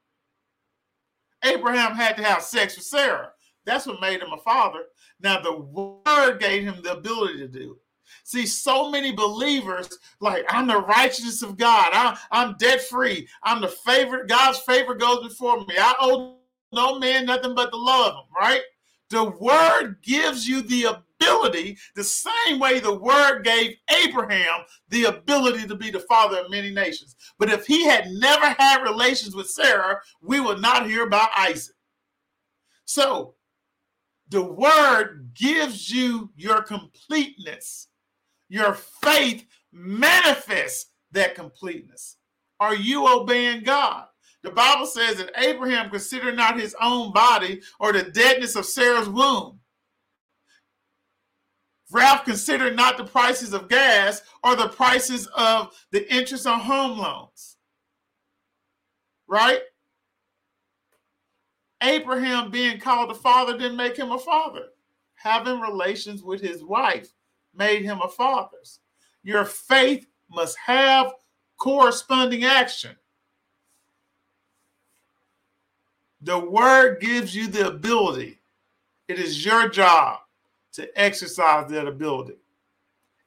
[1.45, 3.31] Abraham had to have sex with Sarah.
[3.65, 4.85] That's what made him a father.
[5.21, 7.79] Now, the word gave him the ability to do it.
[8.25, 9.89] See, so many believers,
[10.21, 11.91] like, I'm the righteousness of God.
[11.93, 13.29] I, I'm debt free.
[13.43, 14.29] I'm the favorite.
[14.29, 15.75] God's favor goes before me.
[15.79, 16.37] I owe
[16.73, 18.63] no man nothing but to love of him, right?
[19.11, 20.85] The word gives you the
[21.21, 26.51] ability, the same way the word gave Abraham the ability to be the father of
[26.51, 27.17] many nations.
[27.39, 31.75] But if he had never had relations with Sarah, we would not hear about Isaac.
[32.85, 33.35] So
[34.29, 37.89] the word gives you your completeness.
[38.49, 42.17] Your faith manifests that completeness.
[42.61, 44.07] Are you obeying God?
[44.43, 49.09] The Bible says that Abraham considered not his own body or the deadness of Sarah's
[49.09, 49.61] womb.
[51.91, 56.99] Ralph considered not the prices of gas or the prices of the interest on home
[56.99, 57.57] loans.
[59.27, 59.61] Right?
[61.83, 64.67] Abraham being called a father didn't make him a father.
[65.15, 67.09] Having relations with his wife
[67.55, 68.59] made him a father.
[69.23, 71.13] Your faith must have
[71.59, 72.97] corresponding action.
[76.21, 78.41] The word gives you the ability.
[79.07, 80.21] It is your job
[80.73, 82.35] to exercise that ability.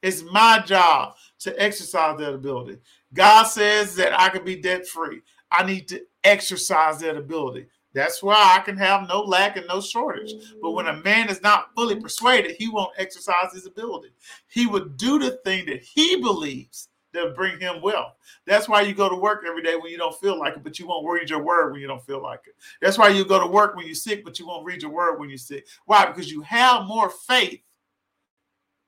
[0.02, 2.78] It's my job to exercise that ability.
[3.14, 5.22] God says that I can be debt free.
[5.50, 7.66] I need to exercise that ability.
[7.94, 10.32] That's why I can have no lack and no shortage.
[10.62, 14.08] But when a man is not fully persuaded, he won't exercise his ability.
[14.48, 18.14] He would do the thing that he believes that bring him wealth.
[18.46, 20.78] That's why you go to work every day when you don't feel like it, but
[20.78, 22.54] you won't read your word when you don't feel like it.
[22.80, 25.18] That's why you go to work when you're sick, but you won't read your word
[25.18, 25.66] when you're sick.
[25.86, 26.06] Why?
[26.06, 27.60] Because you have more faith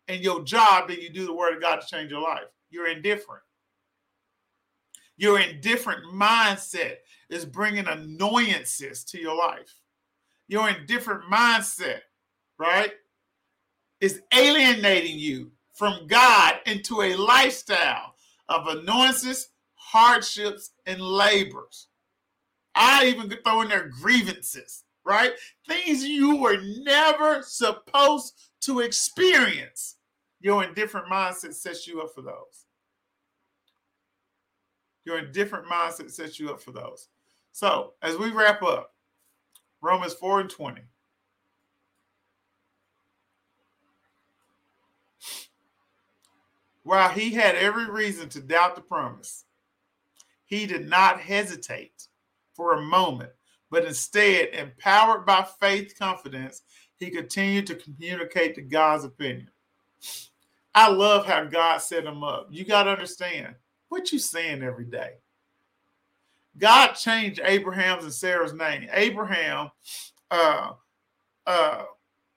[0.09, 2.45] in your job than you do the word of God to change your life.
[2.70, 3.43] You're indifferent.
[5.16, 6.97] Your indifferent mindset
[7.31, 9.81] is bringing annoyances to your life.
[10.49, 12.01] Your indifferent mindset,
[12.59, 12.93] right,
[14.01, 18.14] is alienating you from God into a lifestyle
[18.49, 21.89] of annoyances, hardships, and labors.
[22.75, 25.33] I even could throw in there grievances, right?
[25.69, 29.97] Things you were never supposed to experience.
[30.41, 32.67] Your indifferent mindset sets you up for those.
[35.05, 37.09] Your indifferent mindset sets you up for those.
[37.53, 38.95] So, as we wrap up,
[39.81, 40.81] Romans 4 and 20.
[46.85, 49.45] While he had every reason to doubt the promise,
[50.45, 52.09] he did not hesitate
[52.55, 53.30] for a moment,
[53.70, 56.62] but instead, empowered by faith confidence,
[56.97, 59.49] he continued to communicate to God's opinion.
[60.74, 62.49] I love how God set him up.
[62.51, 63.55] You got to understand
[63.89, 65.14] what you're saying every day.
[66.59, 68.89] God changed Abraham's and Sarah's name.
[68.93, 69.70] Abraham
[70.30, 70.72] uh,
[71.47, 71.85] uh,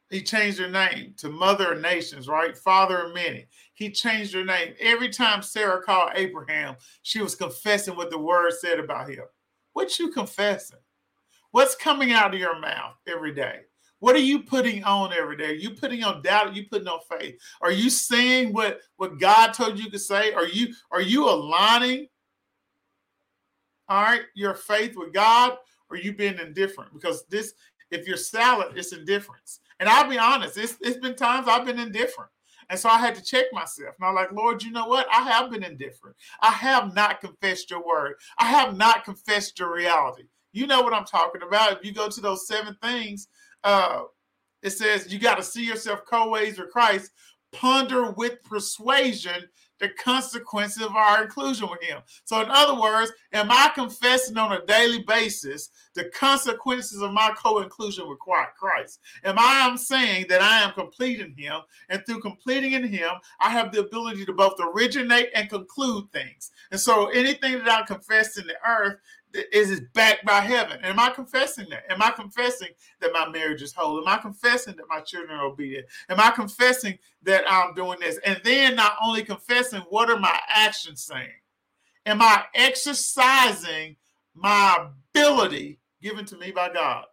[0.10, 2.58] he changed her name to Mother of Nations, right?
[2.58, 3.48] Father of many.
[3.74, 4.74] He changed her name.
[4.80, 9.26] Every time Sarah called Abraham, she was confessing what the word said about him.
[9.74, 10.80] What you confessing?
[11.52, 13.62] What's coming out of your mouth every day?
[14.00, 15.52] What are you putting on every day?
[15.52, 16.48] Are you putting on doubt?
[16.48, 17.40] Are you putting on faith?
[17.62, 20.34] Are you saying what, what God told you to say?
[20.34, 22.08] Are you are you aligning
[23.90, 25.58] all right your faith with God
[25.90, 26.94] or you being indifferent?
[26.94, 27.54] Because this,
[27.90, 29.62] if you're silent, it's indifference.
[29.80, 32.32] And I'll be honest, it's, it's been times I've been indifferent.
[32.70, 33.96] And so I had to check myself.
[34.00, 35.08] And I'm like, Lord, you know what?
[35.12, 36.16] I have been indifferent.
[36.42, 38.16] I have not confessed your word.
[38.38, 40.24] I have not confessed your reality.
[40.52, 41.74] You know what I'm talking about.
[41.74, 43.28] If you go to those seven things,
[43.64, 44.04] uh,
[44.64, 47.12] it says you got to see yourself co-raised with Christ,
[47.54, 49.48] ponder with persuasion
[49.80, 52.00] the consequences of our inclusion with him.
[52.26, 57.34] So, in other words, am I confessing on a daily basis the consequences of my
[57.38, 59.00] co-inclusion with Christ?
[59.24, 63.50] Am I am saying that I am completing him, and through completing in him, I
[63.50, 66.52] have the ability to both originate and conclude things.
[66.72, 68.98] And so, anything that I confess in the earth
[69.52, 70.80] is backed by heaven.
[70.84, 71.84] Am I confessing that?
[71.90, 72.70] Am I confessing
[73.00, 74.00] that my marriage is whole?
[74.00, 75.86] Am I confessing that my children are obedient?
[76.10, 78.20] Am I confessing that I'm doing this?
[78.26, 81.30] And then not only confessing, what are my actions saying?
[82.06, 83.98] Am I exercising
[84.34, 87.06] my ability given to me by God?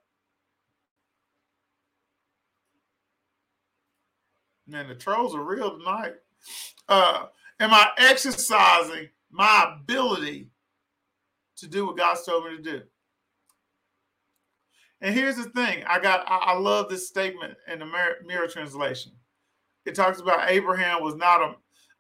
[4.67, 6.15] Man, the trolls are real tonight.
[6.89, 7.27] Uh,
[7.61, 10.49] am I exercising my ability
[11.57, 12.83] to do what God's told me to do.
[15.01, 17.87] And here's the thing: I got I, I love this statement in the
[18.25, 19.13] Mirror translation.
[19.87, 21.55] It talks about Abraham was not a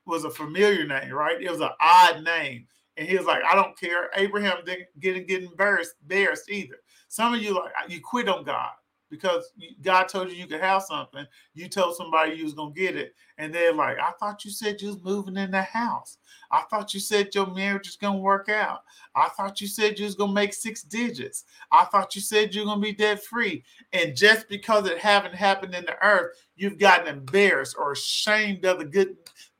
[0.06, 1.40] was a familiar name, right?
[1.40, 2.66] It was an odd name.
[2.96, 4.08] And he was like, I don't care.
[4.14, 6.76] Abraham didn't get, get embarrassed, embarrassed either.
[7.08, 8.70] Some of you like you quit on God
[9.10, 9.52] because
[9.82, 11.26] God told you you could have something.
[11.54, 14.80] You told somebody you was gonna get it, and they're like, "I thought you said
[14.80, 16.18] you was moving in the house.
[16.50, 18.82] I thought you said your marriage is gonna work out.
[19.14, 21.44] I thought you said you was gonna make six digits.
[21.70, 23.64] I thought you said you're gonna be debt free.
[23.92, 28.78] And just because it haven't happened in the earth, you've gotten embarrassed or ashamed of
[28.78, 29.16] the good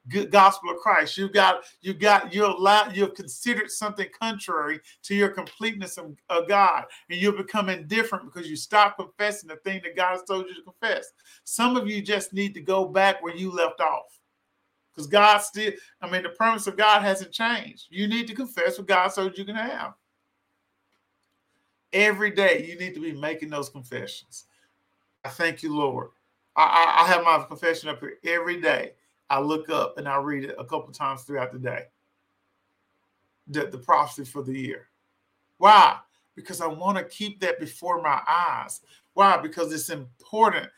[0.09, 1.16] good gospel of Christ.
[1.16, 6.48] you've got you got you're allowed you've considered something contrary to your completeness of, of
[6.48, 10.46] God, and you're becoming different because you stop confessing the thing that God has told
[10.46, 11.12] you to confess.
[11.44, 14.18] Some of you just need to go back where you left off.
[14.92, 17.86] Because God still, I mean, the promise of God hasn't changed.
[17.90, 19.94] You need to confess what God told you can have.
[21.92, 24.44] Every day, you need to be making those confessions.
[25.24, 26.11] I thank you, Lord.
[26.55, 28.92] I, I have my confession up here every day
[29.30, 31.84] I look up and I read it a couple times throughout the day.
[33.48, 34.88] The, the prophecy for the year.
[35.58, 35.98] Why?
[36.34, 38.80] Because I want to keep that before my eyes.
[39.12, 39.36] Why?
[39.36, 40.68] Because it's important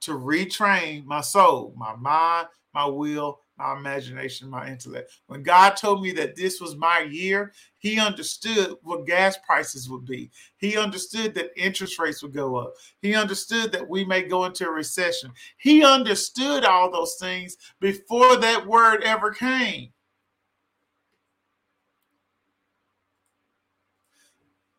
[0.00, 5.10] to retrain my soul, my mind, my will, my imagination, my intellect.
[5.26, 10.04] When God told me that this was my year, He understood what gas prices would
[10.04, 10.30] be.
[10.58, 12.74] He understood that interest rates would go up.
[13.00, 15.32] He understood that we may go into a recession.
[15.58, 19.92] He understood all those things before that word ever came.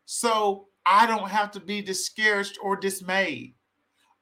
[0.04, 3.54] So I don't have to be discouraged or dismayed.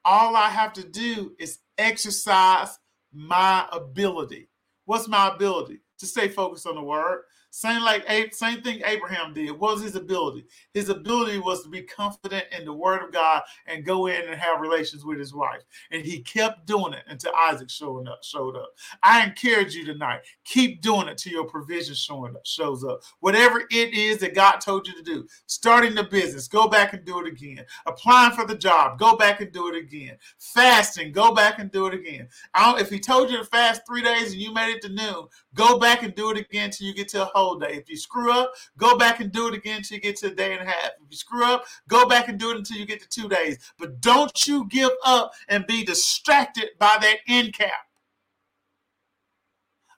[0.05, 2.79] All I have to do is exercise
[3.17, 4.49] my ability.
[4.85, 5.81] What's my ability?
[6.01, 7.23] To stay focused on the word,
[7.57, 8.05] same like
[8.35, 9.51] same thing Abraham did.
[9.51, 10.45] What was his ability?
[10.75, 14.39] His ability was to be confident in the word of God and go in and
[14.39, 15.63] have relations with his wife.
[15.91, 18.75] And he kept doing it until Isaac showing up, showed up.
[19.03, 20.21] I encourage you tonight.
[20.45, 23.01] Keep doing it till your provision showing up, shows up.
[23.21, 25.27] Whatever it is that God told you to do.
[25.47, 27.65] Starting the business, go back and do it again.
[27.87, 30.19] Applying for the job, go back and do it again.
[30.39, 32.29] Fasting, go back and do it again.
[32.55, 35.79] if he told you to fast three days and you made it to noon, go
[35.79, 37.75] back and do it again till you get to a whole whole day.
[37.75, 40.35] If you screw up, go back and do it again until you get to a
[40.35, 40.91] day and a half.
[41.03, 43.59] If you screw up, go back and do it until you get to two days.
[43.79, 47.71] But don't you give up and be distracted by that end cap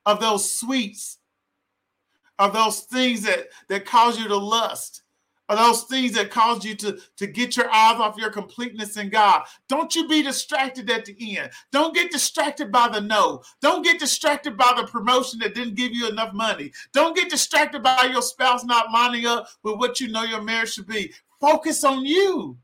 [0.07, 1.19] of those sweets,
[2.39, 5.03] of those things that, that cause you to lust
[5.49, 9.09] are those things that cause you to, to get your eyes off your completeness in
[9.09, 9.45] God.
[9.69, 11.51] Don't you be distracted at the end.
[11.73, 13.43] Don't get distracted by the no.
[13.61, 16.73] Don't get distracted by the promotion that didn't give you enough money.
[16.93, 20.75] Don't get distracted by your spouse not lining up with what you know your marriage
[20.75, 21.13] should be.
[21.41, 22.59] Focus on you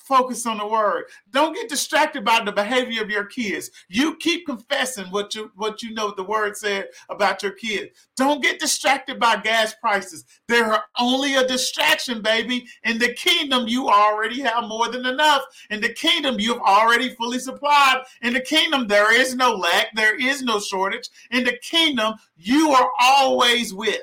[0.00, 1.04] focus on the word.
[1.32, 3.70] Don't get distracted by the behavior of your kids.
[3.88, 7.90] You keep confessing what you what you know the word said about your kids.
[8.16, 10.24] Don't get distracted by gas prices.
[10.48, 12.66] They're only a distraction, baby.
[12.84, 15.42] In the kingdom, you already have more than enough.
[15.70, 18.02] In the kingdom, you've already fully supplied.
[18.22, 21.08] In the kingdom, there is no lack, there is no shortage.
[21.32, 24.02] In the kingdom, you are always with.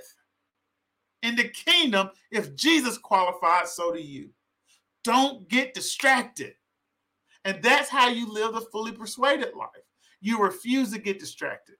[1.24, 4.30] in the kingdom if Jesus qualified, so do you.
[5.08, 6.56] Don't get distracted.
[7.46, 9.70] And that's how you live the fully persuaded life.
[10.20, 11.78] You refuse to get distracted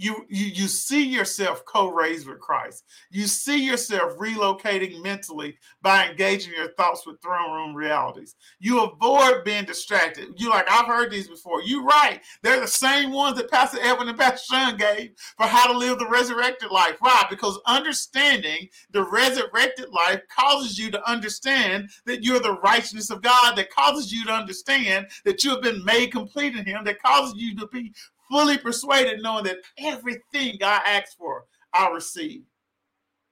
[0.00, 2.84] you you you see yourself co-raised with Christ.
[3.10, 8.34] You see yourself relocating mentally by engaging your thoughts with throne room realities.
[8.60, 10.28] You avoid being distracted.
[10.36, 11.62] You like I've heard these before.
[11.62, 12.20] You're right.
[12.42, 15.98] They're the same ones that Pastor Evan and Pastor Sean gave for how to live
[15.98, 16.96] the resurrected life.
[17.00, 17.26] Why?
[17.28, 23.54] Because understanding the resurrected life causes you to understand that you're the righteousness of God.
[23.56, 26.84] That causes you to understand that you have been made complete in Him.
[26.84, 27.92] That causes you to be
[28.30, 32.42] fully persuaded, knowing that everything I ask for, I'll receive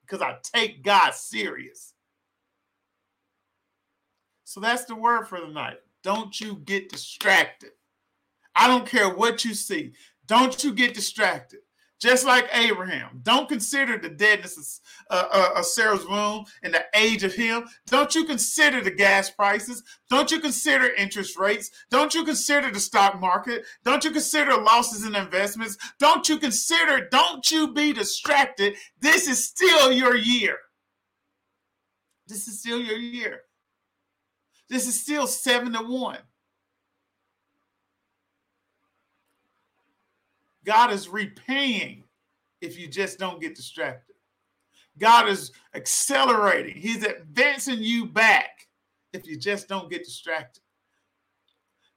[0.05, 1.93] because I take God serious.
[4.43, 5.77] So that's the word for the night.
[6.03, 7.71] Don't you get distracted.
[8.55, 9.93] I don't care what you see.
[10.25, 11.59] Don't you get distracted
[11.99, 13.19] just like Abraham.
[13.23, 17.65] Don't consider the deadness of, uh, uh, of, Sarah's womb and the age of him.
[17.87, 19.83] Don't you consider the gas prices?
[20.09, 21.69] Don't you consider interest rates?
[21.91, 23.65] Don't you consider the stock market?
[23.83, 25.77] Don't you consider losses in investments?
[25.99, 28.75] Don't you consider, don't you be distracted.
[29.01, 30.57] This is still your year.
[32.27, 33.41] This is still your year.
[34.69, 36.19] This is still seven to one.
[40.65, 42.03] God is repaying
[42.61, 44.15] if you just don't get distracted.
[44.97, 48.67] God is accelerating, He's advancing you back
[49.13, 50.61] if you just don't get distracted.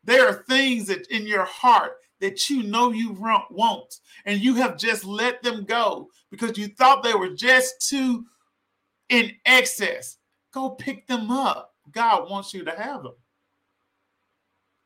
[0.04, 4.78] There are things that in your heart that you know you want, and you have
[4.78, 8.24] just let them go because you thought they were just too
[9.08, 10.18] in excess.
[10.52, 11.74] Go pick them up.
[11.90, 13.14] God wants you to have them.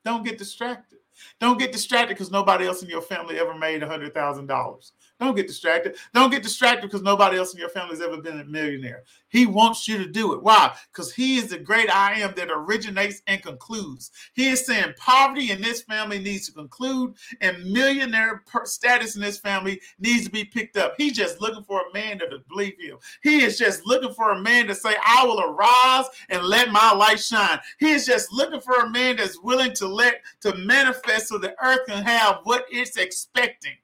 [0.04, 0.95] Don't get distracted.
[1.40, 4.92] Don't get distracted because nobody else in your family ever made a hundred thousand dollars.
[5.18, 5.96] Don't get distracted.
[6.12, 9.04] Don't get distracted because nobody else in your family has ever been a millionaire.
[9.28, 10.42] He wants you to do it.
[10.42, 10.76] Why?
[10.92, 14.10] Because he is the great I am that originates and concludes.
[14.34, 19.38] He is saying poverty in this family needs to conclude, and millionaire status in this
[19.38, 20.94] family needs to be picked up.
[20.98, 22.98] He's just looking for a man to believe him.
[23.22, 26.92] He is just looking for a man to say, I will arise and let my
[26.92, 27.58] light shine.
[27.78, 31.54] He is just looking for a man that's willing to let to manifest so the
[31.62, 33.76] earth can have what it's expecting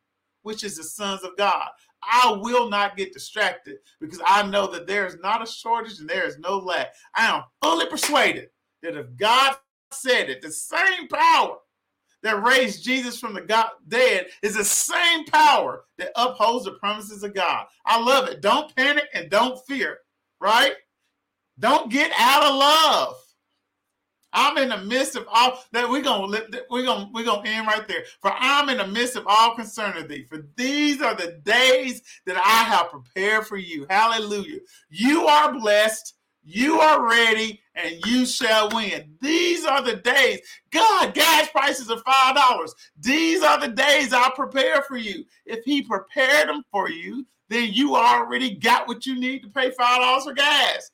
[0.42, 1.68] which is the sons of God.
[2.02, 6.08] I will not get distracted because I know that there is not a shortage and
[6.08, 6.88] there is no lack.
[7.14, 8.48] I am fully persuaded
[8.82, 9.56] that if God
[9.92, 11.58] said it, the same power
[12.22, 17.22] that raised Jesus from the God dead is the same power that upholds the promises
[17.22, 17.66] of God.
[17.84, 18.40] I love it.
[18.40, 19.98] Don't panic and don't fear,
[20.40, 20.74] right?
[21.58, 23.21] Don't get out of love.
[24.32, 27.86] I'm in the midst of all that we're gonna we're gonna we're gonna end right
[27.86, 28.04] there.
[28.20, 30.26] For I'm in the midst of all concern of thee.
[30.28, 33.86] For these are the days that I have prepared for you.
[33.90, 34.60] Hallelujah.
[34.90, 39.14] You are blessed, you are ready, and you shall win.
[39.20, 40.40] These are the days.
[40.70, 42.74] God, gas prices are five dollars.
[42.98, 45.24] These are the days I prepare for you.
[45.46, 49.70] If he prepared them for you, then you already got what you need to pay
[49.72, 50.90] five dollars for gas.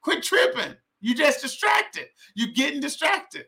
[0.00, 0.74] Quit tripping.
[1.00, 2.06] You just distracted.
[2.34, 3.46] You're getting distracted.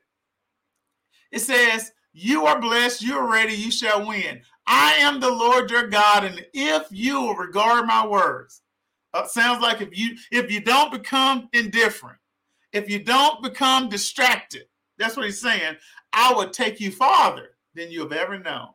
[1.33, 4.43] It says, You are blessed, you are ready, you shall win.
[4.67, 8.63] I am the Lord your God, and if you will regard my words,
[9.13, 12.19] uh, sounds like if you if you don't become indifferent,
[12.73, 14.65] if you don't become distracted,
[14.99, 15.77] that's what he's saying.
[16.13, 18.69] I will take you farther than you have ever known.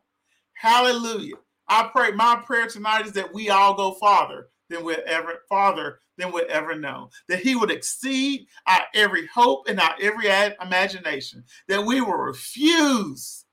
[0.54, 1.36] Hallelujah.
[1.68, 6.00] I pray my prayer tonight is that we all go farther than we'll ever farther
[6.16, 7.10] than we'll ever know.
[7.28, 10.28] That he would exceed our every hope and our every
[10.60, 11.44] imagination.
[11.68, 13.44] That we will refuse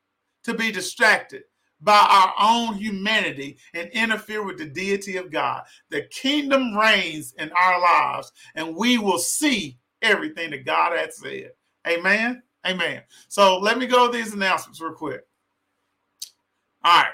[0.44, 1.44] to be distracted
[1.82, 5.64] by our own humanity and interfere with the deity of God.
[5.90, 11.52] The kingdom reigns in our lives, and we will see everything that God has said.
[11.88, 12.42] Amen.
[12.66, 13.02] Amen.
[13.28, 15.22] So let me go these announcements real quick.
[16.86, 17.12] All right.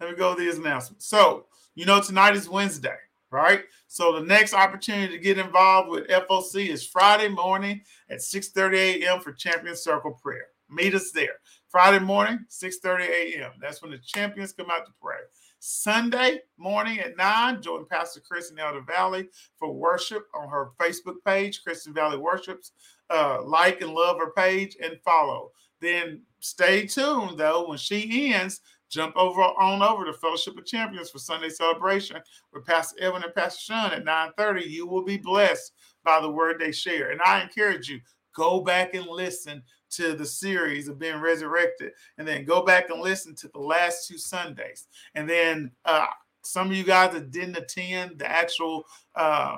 [0.00, 1.06] Let me go these announcements.
[1.06, 2.96] So you know, tonight is Wednesday,
[3.30, 3.64] right?
[3.88, 7.80] So the next opportunity to get involved with FOC is Friday morning
[8.10, 9.20] at 6:30 a.m.
[9.20, 10.46] for Champion Circle Prayer.
[10.70, 11.40] Meet us there.
[11.68, 13.52] Friday morning, 6:30 a.m.
[13.60, 15.18] That's when the champions come out to pray.
[15.66, 21.16] Sunday morning at 9, join Pastor Chris in Elder Valley for worship on her Facebook
[21.24, 22.72] page, Kristen Valley Worships.
[23.10, 25.52] Uh, like and love her page and follow.
[25.80, 28.60] Then stay tuned though when she ends
[28.94, 32.18] Jump over on over to Fellowship of Champions for Sunday celebration
[32.52, 34.68] with Pastor Evan and Pastor Sean at 9:30.
[34.68, 35.72] You will be blessed
[36.04, 37.10] by the word they share.
[37.10, 38.00] And I encourage you,
[38.36, 43.00] go back and listen to the series of being resurrected, and then go back and
[43.00, 44.86] listen to the last two Sundays.
[45.16, 46.06] And then uh,
[46.42, 48.84] some of you guys that didn't attend the actual
[49.16, 49.56] uh,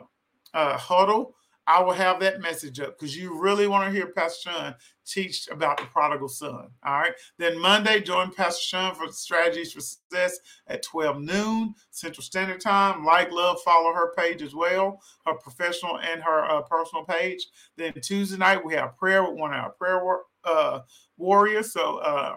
[0.54, 1.34] uh, huddle,
[1.66, 4.74] I will have that message up because you really want to hear Pastor Sean
[5.05, 6.68] teach about the prodigal son.
[6.84, 7.12] All right.
[7.38, 10.38] Then Monday, join Pastor Sean for Strategies for Success
[10.68, 13.05] at 12 noon Central Standard Time.
[13.05, 17.47] Like, love, follow her page as well, her professional and her uh, personal page.
[17.76, 20.01] Then Tuesday night, we have prayer with one of our prayer
[20.44, 20.80] uh,
[21.16, 21.72] warriors.
[21.72, 22.36] So, uh,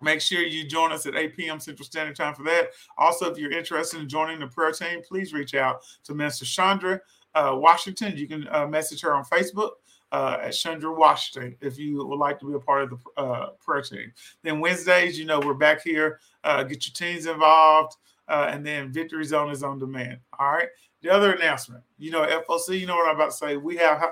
[0.00, 1.58] Make sure you join us at 8 p.m.
[1.58, 2.68] Central Standard Time for that.
[2.98, 7.00] Also, if you're interested in joining the prayer team, please reach out to Minister Chandra
[7.38, 8.16] uh, Washington.
[8.16, 9.70] You can uh, message her on Facebook
[10.12, 13.50] uh, at Chandra Washington if you would like to be a part of the uh,
[13.60, 14.12] prayer team.
[14.42, 16.20] Then Wednesdays, you know, we're back here.
[16.44, 17.96] Uh, get your teams involved.
[18.28, 20.18] Uh, and then Victory Zone is on demand.
[20.38, 20.68] All right.
[21.02, 23.56] The other announcement, you know, FOC, you know what I'm about to say.
[23.56, 24.02] We have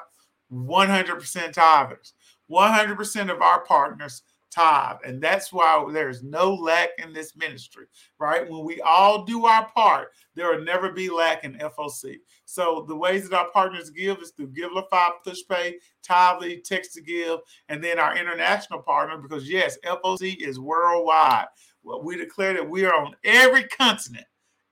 [0.53, 2.13] 100% tithers.
[2.51, 4.97] 100% of our partners tithe.
[5.05, 7.87] And that's why there's no lack in this ministry,
[8.19, 8.49] right?
[8.49, 12.17] When we all do our part, there will never be lack in FOC.
[12.45, 15.75] So the ways that our partners give is through Givelify, PushPay,
[16.07, 21.47] Tithely, Text to Give, and then our international partner, because yes, FOC is worldwide.
[21.83, 24.27] Well, we declare that we are on every continent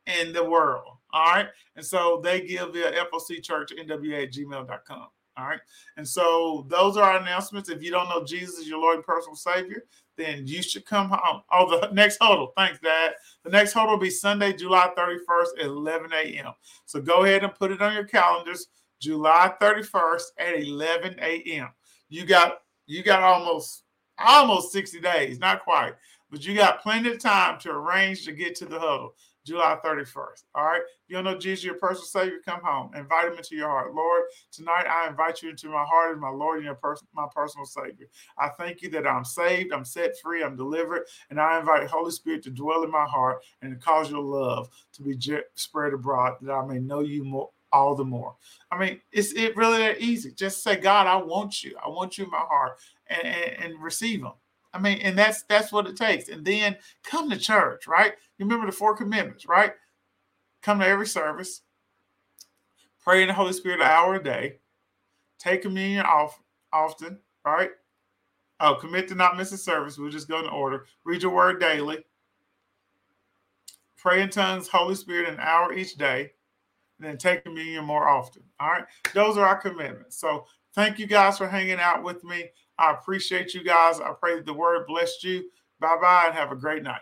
[0.06, 0.98] in the world.
[1.12, 1.48] All right.
[1.76, 5.06] And so they give via FOC Church, NWA at gmail.com.
[5.36, 5.60] All right.
[5.96, 7.68] And so those are our announcements.
[7.68, 9.84] If you don't know Jesus as your Lord and personal Savior,
[10.16, 11.42] then you should come home.
[11.50, 12.52] Oh, the next huddle.
[12.56, 13.14] Thanks, Dad.
[13.42, 16.52] The next huddle will be Sunday, July 31st at 11 a.m.
[16.86, 18.68] So go ahead and put it on your calendars.
[19.00, 21.68] July 31st at 11 a.m.
[22.08, 23.82] You got you got almost
[24.18, 25.94] almost 60 days, not quite,
[26.30, 29.14] but you got plenty of time to arrange to get to the huddle.
[29.44, 30.44] July 31st.
[30.54, 30.80] All right.
[30.80, 32.90] If you don't know Jesus, your personal Savior, come home.
[32.94, 33.94] Invite him into your heart.
[33.94, 37.26] Lord, tonight I invite you into my heart as my Lord and your person, my
[37.34, 38.06] personal Savior.
[38.38, 42.10] I thank you that I'm saved, I'm set free, I'm delivered, and I invite Holy
[42.10, 45.18] Spirit to dwell in my heart and to cause your love to be
[45.54, 48.36] spread abroad that I may know you more all the more.
[48.70, 50.30] I mean, it's it really that easy.
[50.30, 51.76] Just say, God, I want you.
[51.84, 54.34] I want you in my heart and, and, and receive them.
[54.74, 56.28] I mean, and that's that's what it takes.
[56.28, 58.12] And then come to church, right?
[58.38, 59.72] You remember the four commitments, right?
[60.62, 61.62] Come to every service,
[63.02, 64.58] pray in the Holy Spirit an hour a day,
[65.38, 66.40] take communion off
[66.72, 67.70] often, right?
[68.60, 69.98] Oh, commit to not miss a service.
[69.98, 70.86] We'll just go in order.
[71.04, 72.04] Read your word daily.
[73.96, 76.32] Pray in tongues, Holy Spirit, an hour each day,
[76.98, 78.42] and then take communion more often.
[78.60, 78.84] All right.
[79.12, 80.18] Those are our commitments.
[80.18, 82.50] So thank you guys for hanging out with me.
[82.78, 84.00] I appreciate you guys.
[84.00, 85.50] I pray that the word blessed you.
[85.80, 87.00] Bye bye and have a great night.